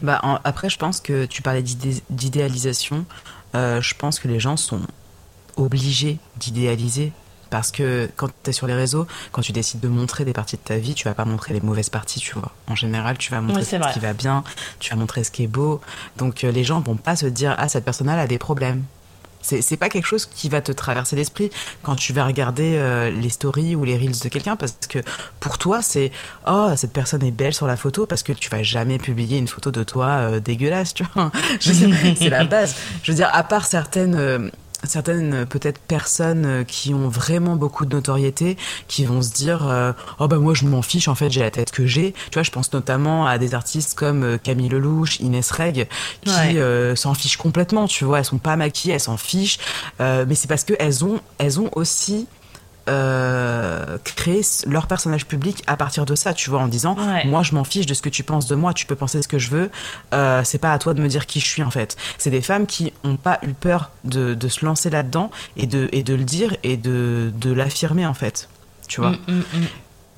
[0.02, 3.06] Bah, en- après, je pense que tu parlais d'idé- d'idéalisation.
[3.56, 4.82] Euh, je pense que les gens sont
[5.58, 7.12] obligés d'idéaliser.
[7.50, 10.56] Parce que quand tu es sur les réseaux, quand tu décides de montrer des parties
[10.56, 12.52] de ta vie, tu vas pas montrer les mauvaises parties, tu vois.
[12.68, 14.43] En général, tu vas montrer ce qui va bien,
[14.80, 15.82] tu vas montrer ce qui est beau.
[16.18, 18.84] Donc euh, les gens vont pas se dire Ah, cette personne-là a des problèmes.
[19.42, 21.50] C'est pas quelque chose qui va te traverser l'esprit
[21.82, 25.00] quand tu vas regarder euh, les stories ou les reels de quelqu'un parce que
[25.40, 26.12] pour toi c'est
[26.48, 29.48] oh cette personne est belle sur la photo parce que tu vas jamais publier une
[29.48, 31.32] photo de toi euh, dégueulasse tu vois.
[31.60, 32.76] C'est la base.
[33.04, 34.50] Je veux dire à part certaines euh,
[34.84, 38.57] certaines euh, peut-être personnes euh, qui ont vraiment beaucoup de notoriété
[38.88, 41.51] qui vont se dire euh, oh bah moi je m'en fiche en fait j'ai la
[41.51, 42.13] tête que j'ai.
[42.13, 45.88] Tu vois je pense notamment à des artistes comme euh, Camille Lelouch Inès Reg
[46.23, 46.57] qui Ouais.
[46.57, 48.19] euh, s'en fichent complètement tu vois.
[48.19, 49.57] Elles sont pas maquillées elles s'en fichent.
[50.01, 52.27] Euh, mais c'est parce que elles ont elles ont aussi
[52.90, 57.26] euh, créé s- leur personnage public à partir de ça, tu vois, en disant Ouais.
[57.26, 59.28] moi je m'en fiche de ce que tu penses de moi, tu peux penser ce
[59.28, 59.70] que je veux,
[60.14, 61.96] euh, c'est pas à toi de me dire qui je suis en fait.
[62.18, 65.88] C'est des femmes qui ont pas eu peur de, de se lancer là-dedans et de,
[65.92, 68.50] et de le dire et de, de l'affirmer en fait,
[68.88, 69.12] tu vois?
[69.12, 69.66] Mm, mm, mm.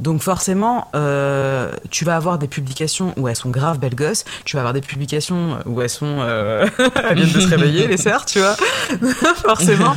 [0.01, 4.55] Donc forcément, euh, tu vas avoir des publications où elles sont grave belles gosses, tu
[4.55, 6.17] vas avoir des publications où elles sont...
[6.19, 6.65] Euh...
[7.13, 8.55] viennent de se réveiller, les sœurs, tu vois.
[9.35, 9.95] forcément,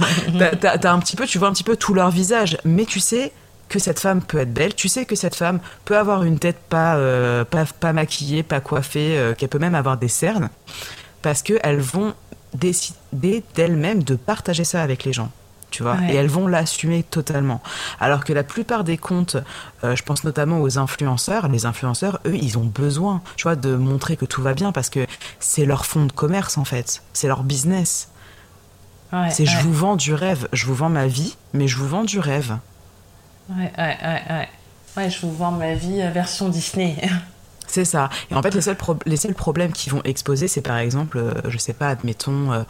[0.60, 3.32] t'as un petit peu, tu vois un petit peu tout leur visage, mais tu sais
[3.70, 6.58] que cette femme peut être belle, tu sais que cette femme peut avoir une tête
[6.68, 10.50] pas, euh, pas, pas maquillée, pas coiffée, euh, qu'elle peut même avoir des cernes,
[11.22, 12.14] parce qu'elles vont
[12.52, 15.30] décider d'elles-mêmes de partager ça avec les gens.
[15.74, 16.12] Tu vois, Ouais.
[16.12, 17.60] et elles vont l'assumer totalement.
[17.98, 19.36] Alors que la plupart des comptes,
[19.82, 23.74] euh, je pense notamment aux influenceurs, les influenceurs, eux, ils ont besoin, tu vois, de
[23.74, 25.04] montrer que tout va bien parce que
[25.40, 28.08] c'est leur fonds de commerce en fait, c'est leur business.
[29.12, 29.62] Ouais, c'est je ouais.
[29.64, 32.56] vous vends du rêve, je vous vends ma vie, mais je vous vends du rêve.
[33.48, 34.48] Ouais, ouais, ouais, ouais.
[34.96, 36.96] Ouais, je vous vends ma vie euh, version Disney.
[37.74, 38.08] C'est ça.
[38.30, 41.18] Et en fait, les seuls, pro- les seuls problèmes qu'ils vont exposer, c'est par exemple,
[41.18, 42.62] euh, je sais pas, admettons, euh,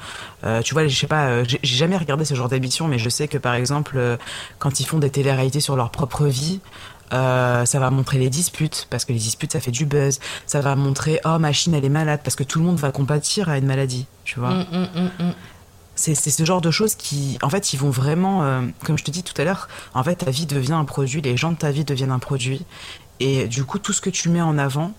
[0.44, 3.10] euh, tu vois, je sais pas, euh, j'ai jamais regardé ce genre d'émission, mais je
[3.10, 3.98] sais que par exemple,
[4.58, 6.60] quand ils font des téléréalités sur leur propre vie,
[7.12, 10.20] euh, ça va montrer les disputes, parce que les disputes, ça fait du buzz.
[10.46, 13.50] Ça va montrer, oh, machine, elle est malade, parce que tout le monde va compatir
[13.50, 14.54] à une maladie, tu vois.
[14.54, 15.32] Mm, mm, mm, mm.
[15.96, 19.04] C'est c'est ce genre de choses qui, en fait, ils vont vraiment, euh, comme je
[19.04, 21.56] te dis tout à l'heure, en fait, ta vie devient un produit, les gens de
[21.56, 22.64] ta vie deviennent un produit.
[23.20, 24.92] Et du coup, tout ce que tu mets en avant,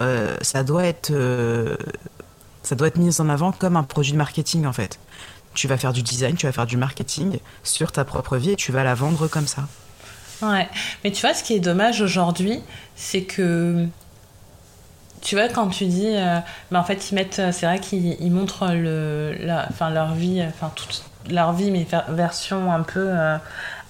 [0.00, 1.76] euh, ça doit être, euh,
[2.62, 4.98] ça doit être mis en avant comme un produit de marketing, en fait.
[5.54, 8.56] Tu vas faire du design, tu vas faire du marketing sur ta propre vie et
[8.56, 9.68] tu vas la vendre comme ça.
[10.42, 10.68] Ouais,
[11.04, 12.60] mais tu vois, ce qui est dommage aujourd'hui,
[12.96, 13.86] c'est que.
[15.20, 16.06] Tu vois, quand tu dis.
[16.06, 16.38] euh,
[16.74, 17.42] en fait, ils mettent.
[17.52, 22.10] C'est vrai qu'ils ils montrent le, la, leur vie, enfin, toute leur vie, mais ver-
[22.10, 23.36] version un peu euh,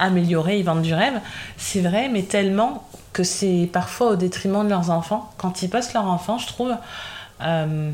[0.00, 1.20] améliorée, ils vendent du rêve.
[1.56, 5.30] C'est vrai, mais tellement que c'est parfois au détriment de leurs enfants.
[5.38, 6.74] Quand ils postent leurs enfants, je trouve.
[7.42, 7.90] euh,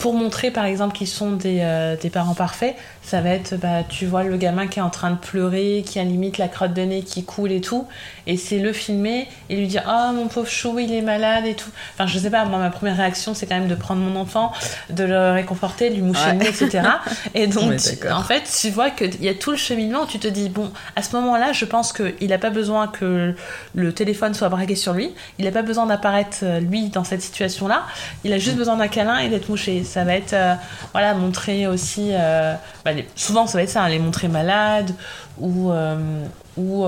[0.00, 3.82] pour montrer par exemple qu'ils sont des, euh, des, parents parfaits, ça va être, bah,
[3.86, 6.72] tu vois le gamin qui est en train de pleurer, qui a limite la crotte
[6.72, 7.86] de nez qui coule et tout,
[8.30, 11.54] et c'est le filmer et lui dire oh mon pauvre chou il est malade et
[11.54, 11.70] tout.
[11.94, 14.52] Enfin je sais pas, moi ma première réaction c'est quand même de prendre mon enfant,
[14.88, 16.82] de le réconforter, de lui moucher le nez, etc.
[17.34, 17.72] Et donc
[18.08, 20.70] en fait tu vois qu'il y a tout le cheminement où tu te dis bon
[20.94, 23.34] à ce moment-là je pense qu'il n'a pas besoin que
[23.74, 27.22] le téléphone soit braqué sur lui, il n'a pas besoin d'apparaître euh, lui dans cette
[27.22, 27.82] situation-là,
[28.22, 28.58] il a juste mm.
[28.58, 30.54] besoin d'un câlin et d'être mouché ça va être euh,
[30.92, 32.54] voilà montrer aussi euh,
[32.84, 34.92] bah, souvent ça va être ça hein, les montrer malades
[35.40, 36.24] ou euh,
[36.56, 36.84] ou,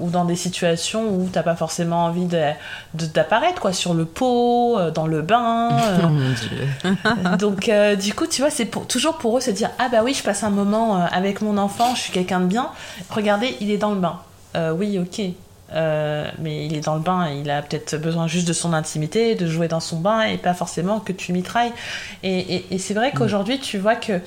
[0.00, 4.78] ou dans des situations où t'as pas forcément envie d'apparaître de, quoi sur le pot
[4.90, 5.70] dans le bain
[6.84, 10.14] oh donc du coup tu vois c'est toujours pour eux se dire ah bah oui
[10.14, 12.70] je passe un moment avec mon enfant je suis quelqu'un de bien.
[13.10, 14.18] Regardez il est dans le bain.
[14.76, 15.34] Oui ok.
[15.72, 18.72] Euh, mais il est dans le bain et il a peut-être besoin juste de son
[18.72, 21.72] intimité, de jouer dans son bain et pas forcément que tu mitrailles.
[22.22, 23.18] Et, et, c'est vrai mm.
[23.18, 24.20] qu'aujourd'hui, tu vois que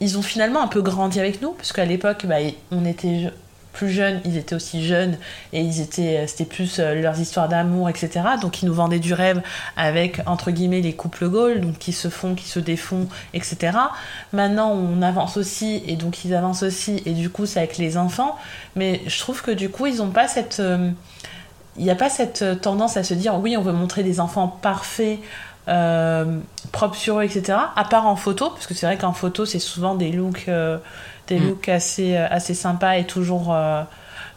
[0.00, 2.36] ils ont finalement un peu grandi avec nous, parce qu'à l'époque, bah,
[2.70, 3.30] on était
[3.72, 5.16] plus jeunes, ils étaient aussi jeunes
[5.52, 8.20] et ils étaient, euh, c'était plus euh, leurs histoires d'amour, etc.
[8.40, 9.42] Donc ils nous vendaient du rêve
[9.76, 13.78] avec entre guillemets les couples Gaulle, donc qui se font, qui se défont, etc.
[14.32, 17.96] Maintenant on avance aussi et donc ils avancent aussi et du coup c'est avec les
[17.96, 18.36] enfants.
[18.76, 20.90] Mais je trouve que du coup ils n'ont pas cette, euh,
[21.76, 24.48] il n'y a pas cette tendance à se dire oui on veut montrer des enfants
[24.48, 25.18] parfaits.
[26.72, 27.58] Propres sur eux, etc.
[27.76, 30.48] À part en photo, parce que c'est vrai qu'en photo, c'est souvent des looks
[31.30, 31.48] des mm.
[31.48, 33.82] looks assez, euh, assez sympas et toujours, euh,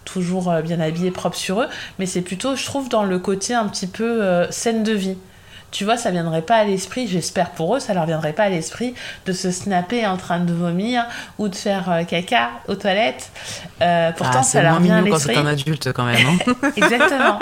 [0.06, 1.68] toujours euh, bien habillés, propres sur eux.
[2.00, 5.18] Mais c'est plutôt, je trouve, dans le côté un petit peu scène de vie
[5.74, 8.50] tu vois, ça viendrait pas à l'esprit, j'espère pour eux, ça leur viendrait pas à
[8.50, 8.94] l'esprit
[9.26, 11.06] de se snapper en train de vomir
[11.38, 13.32] ou de faire caca aux toilettes.
[14.18, 15.34] pourtant, ah, ça leur vient à l'esprit.
[15.34, 16.26] quand c'est un adulte quand même.
[16.26, 16.54] Hein.
[16.78, 17.40] Exactement.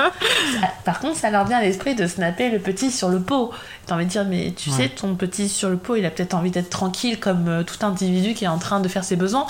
[0.85, 3.51] Par contre, ça leur vient à l'esprit de snapper le petit sur le pot.
[3.85, 6.33] T'as envie de dire, mais tu sais, ton petit sur le pot, il a peut-être
[6.33, 9.45] envie d'être tranquille comme euh, tout individu qui est en train de faire ses besoins.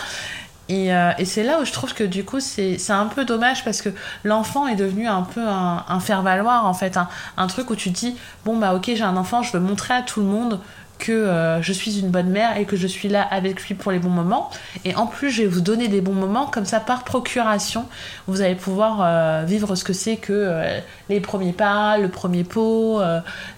[0.71, 3.65] Et, euh, et c'est là où je trouve que du coup, c'est un peu dommage
[3.65, 3.89] parce que
[4.23, 6.97] l'enfant est devenu un peu un, un faire-valoir, en fait.
[7.35, 8.15] Un, truc où tu dis,
[8.45, 10.61] bon, bah ok, j'ai un enfant, je veux montrer à tout le monde
[10.97, 13.91] que euh, je suis une bonne mère et que je suis là avec lui pour
[13.91, 14.49] les bons moments.
[14.85, 17.85] Et en plus, je vais vous donner des bons moments comme ça par procuration.
[18.27, 23.01] Vous allez pouvoir euh, vivre ce que c'est que les premiers pas, le premier pot,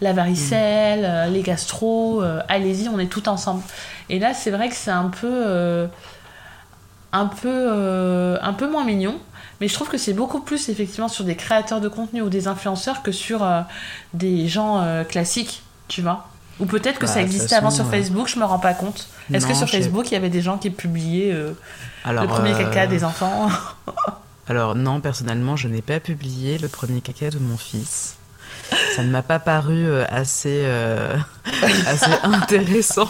[0.01, 2.23] la varicelle, les gastro.
[2.47, 3.61] Allez-y, on est tout ensemble.
[4.09, 5.87] Et là, c'est vrai que c'est un peu,
[7.13, 9.17] un peu, un peu moins mignon.
[9.61, 12.47] Mais je trouve que c'est beaucoup plus effectivement sur des créateurs de contenu ou des
[12.47, 13.47] influenceurs que sur
[14.13, 16.27] des gens classiques, tu vois.
[16.59, 19.07] Ou peut-être que ça bah, existait avant sur Facebook, je me rends pas compte.
[19.33, 21.53] Est-ce que sur Facebook, il y avait des gens qui publiaient euh,
[22.05, 23.49] le premier caca euh, des enfants?
[24.47, 28.17] Alors non, personnellement, je n'ai pas publié le premier caca de mon fils.
[28.95, 30.65] Ça ne m'a pas paru euh, assez,
[31.87, 33.09] assez intéressant.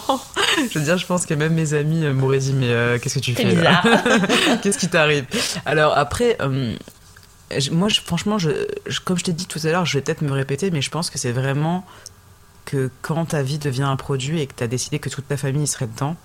[0.72, 3.34] Je veux dire, je pense que même mes amis m'auraient dit mais qu'est-ce que tu
[3.34, 3.46] fais
[4.62, 5.26] Qu'est-ce qui t'arrive?
[5.66, 6.38] Alors après,
[7.72, 8.50] moi, franchement, je,
[9.04, 11.10] comme je t'ai dit tout à l'heure, je vais peut-être me répéter, mais je pense
[11.10, 11.86] que c'est vraiment
[12.66, 15.38] que quand ta vie devient un produit et que tu as décidé que toute ta
[15.38, 16.16] famille serait dedans,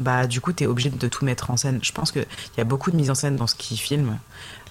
[0.00, 1.80] bah du coup tu es obligé de tout mettre en scène.
[1.82, 2.26] Je pense qu'il
[2.56, 4.18] y a beaucoup de mise en scène dans ce qu'ils filment,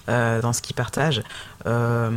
[0.08, 1.22] euh, dans ce qu'ils partagent.
[1.66, 2.10] Euh,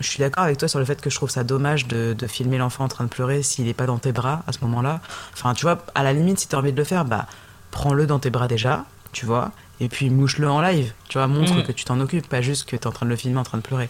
[0.00, 2.58] je suis d'accord avec toi sur le fait que je trouve ça dommage de, filmer
[2.58, 5.00] l'enfant en train de pleurer s'il n'est pas dans tes bras à ce moment-là.
[5.32, 7.26] Enfin tu vois, à la limite si tu as envie de le faire, bah
[7.70, 11.54] prends-le dans tes bras déjà, tu vois, et puis mouche-le en live, tu vois, montre
[11.54, 11.62] mm.
[11.64, 13.44] que tu t'en occupes, pas juste que tu es en train de le filmer en
[13.44, 13.88] train de pleurer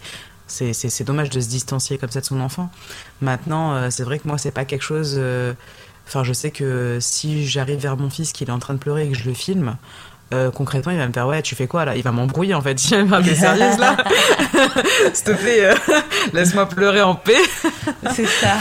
[0.51, 2.69] c'est dommage de se distancier comme ça de son enfant.
[3.21, 5.15] Maintenant, euh, c'est vrai que moi, c'est pas quelque chose.
[5.17, 5.53] Euh,
[6.07, 9.07] enfin, je sais que si j'arrive vers mon fils qu'il est en train de pleurer
[9.07, 9.77] et que je le filme,
[10.33, 11.95] euh, concrètement, il va me faire ouais, tu fais quoi là?
[11.95, 12.83] Il va m'embrouiller en fait.
[12.91, 13.97] Il va me faire sérieuse là
[15.13, 15.73] S'il te plaît,
[16.33, 17.41] laisse-moi pleurer en paix.
[18.11, 18.55] C'est ça.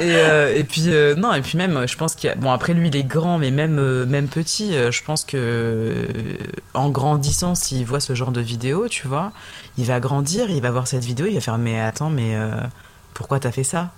[0.00, 2.36] et, et puis non, et puis même, je pense qu'il y a...
[2.36, 6.06] bon après lui il est grand, mais même même petit, je pense que
[6.74, 9.32] en grandissant, s'il voit ce genre de vidéo, tu vois,
[9.78, 12.50] il va grandir, il va voir cette vidéo, il va faire mais attends, mais euh,
[13.14, 13.90] pourquoi t'as fait ça?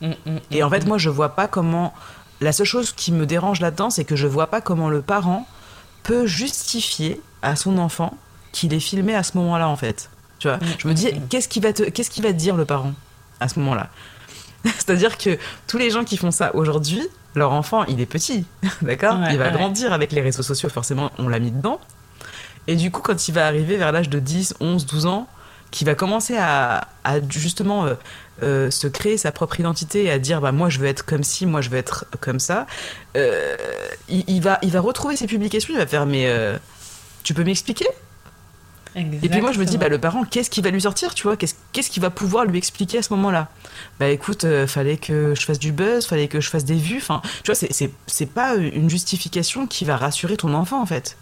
[0.00, 1.92] Mm, mm, Et en fait, mm, moi, je vois pas comment.
[2.40, 5.46] La seule chose qui me dérange là-dedans, c'est que je vois pas comment le parent
[6.02, 8.16] peut justifier à son enfant
[8.52, 10.10] qu'il est filmé à ce moment-là, en fait.
[10.38, 12.64] Tu vois, je me dis, qu'est-ce qu'il va te, qu'est-ce qu'il va te dire le
[12.64, 12.92] parent
[13.40, 13.90] à ce moment-là?
[14.64, 17.02] C'est-à-dire que tous les gens qui font ça aujourd'hui,
[17.34, 18.44] leur enfant, il est petit,
[18.82, 19.18] d'accord?
[19.30, 21.80] Il va grandir avec les réseaux sociaux, forcément, on l'a mis dedans.
[22.66, 25.28] Et du coup, quand il va arriver vers l'âge de 10, 11, 12 ans,
[25.72, 26.86] qui va commencer à,
[27.28, 27.94] justement euh,
[28.44, 31.24] euh, se créer sa propre identité et à dire bah moi je veux être comme
[31.24, 32.68] ci, moi je veux être comme ça,
[33.16, 33.56] euh,
[34.08, 36.30] il, va il va retrouver ses publications, il va faire mais
[37.24, 37.86] tu peux m'expliquer?
[38.94, 41.22] Et puis moi, je me dis, bah, le parent, qu'est-ce qu'il va lui sortir, tu
[41.22, 41.38] vois?
[41.38, 43.48] Qu'est-ce qu'est-ce qu'il va pouvoir lui expliquer à ce moment-là?
[43.98, 46.98] Bah écoute, fallait que je fasse du buzz, fallait que je fasse des vues.
[46.98, 47.68] Enfin, tu vois,
[48.06, 51.16] c'est pas une justification qui va rassurer ton enfant, en fait.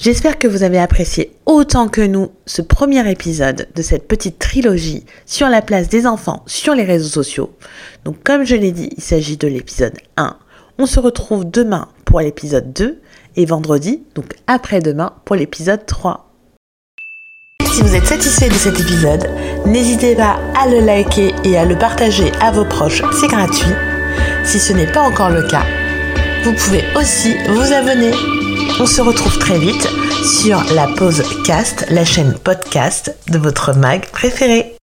[0.00, 5.04] J'espère que vous avez apprécié autant que nous ce premier épisode de cette petite trilogie
[5.26, 7.50] sur la place des enfants sur les réseaux sociaux.
[8.06, 10.38] Donc comme je l'ai dit, il s'agit de l'épisode 1.
[10.78, 12.98] On se retrouve demain pour l'épisode 2
[13.36, 16.30] et vendredi, donc après-demain, pour l'épisode 3.
[17.70, 19.28] Si vous êtes satisfait de cet épisode,
[19.66, 23.74] n'hésitez pas à le liker et à le partager à vos proches, c'est gratuit.
[24.44, 25.66] Si ce n'est pas encore le cas,
[26.42, 28.39] vous pouvez aussi vous abonner.
[28.80, 29.88] On se retrouve très vite
[30.24, 34.74] sur la pause cast, la chaîne podcast de votre mag préféré.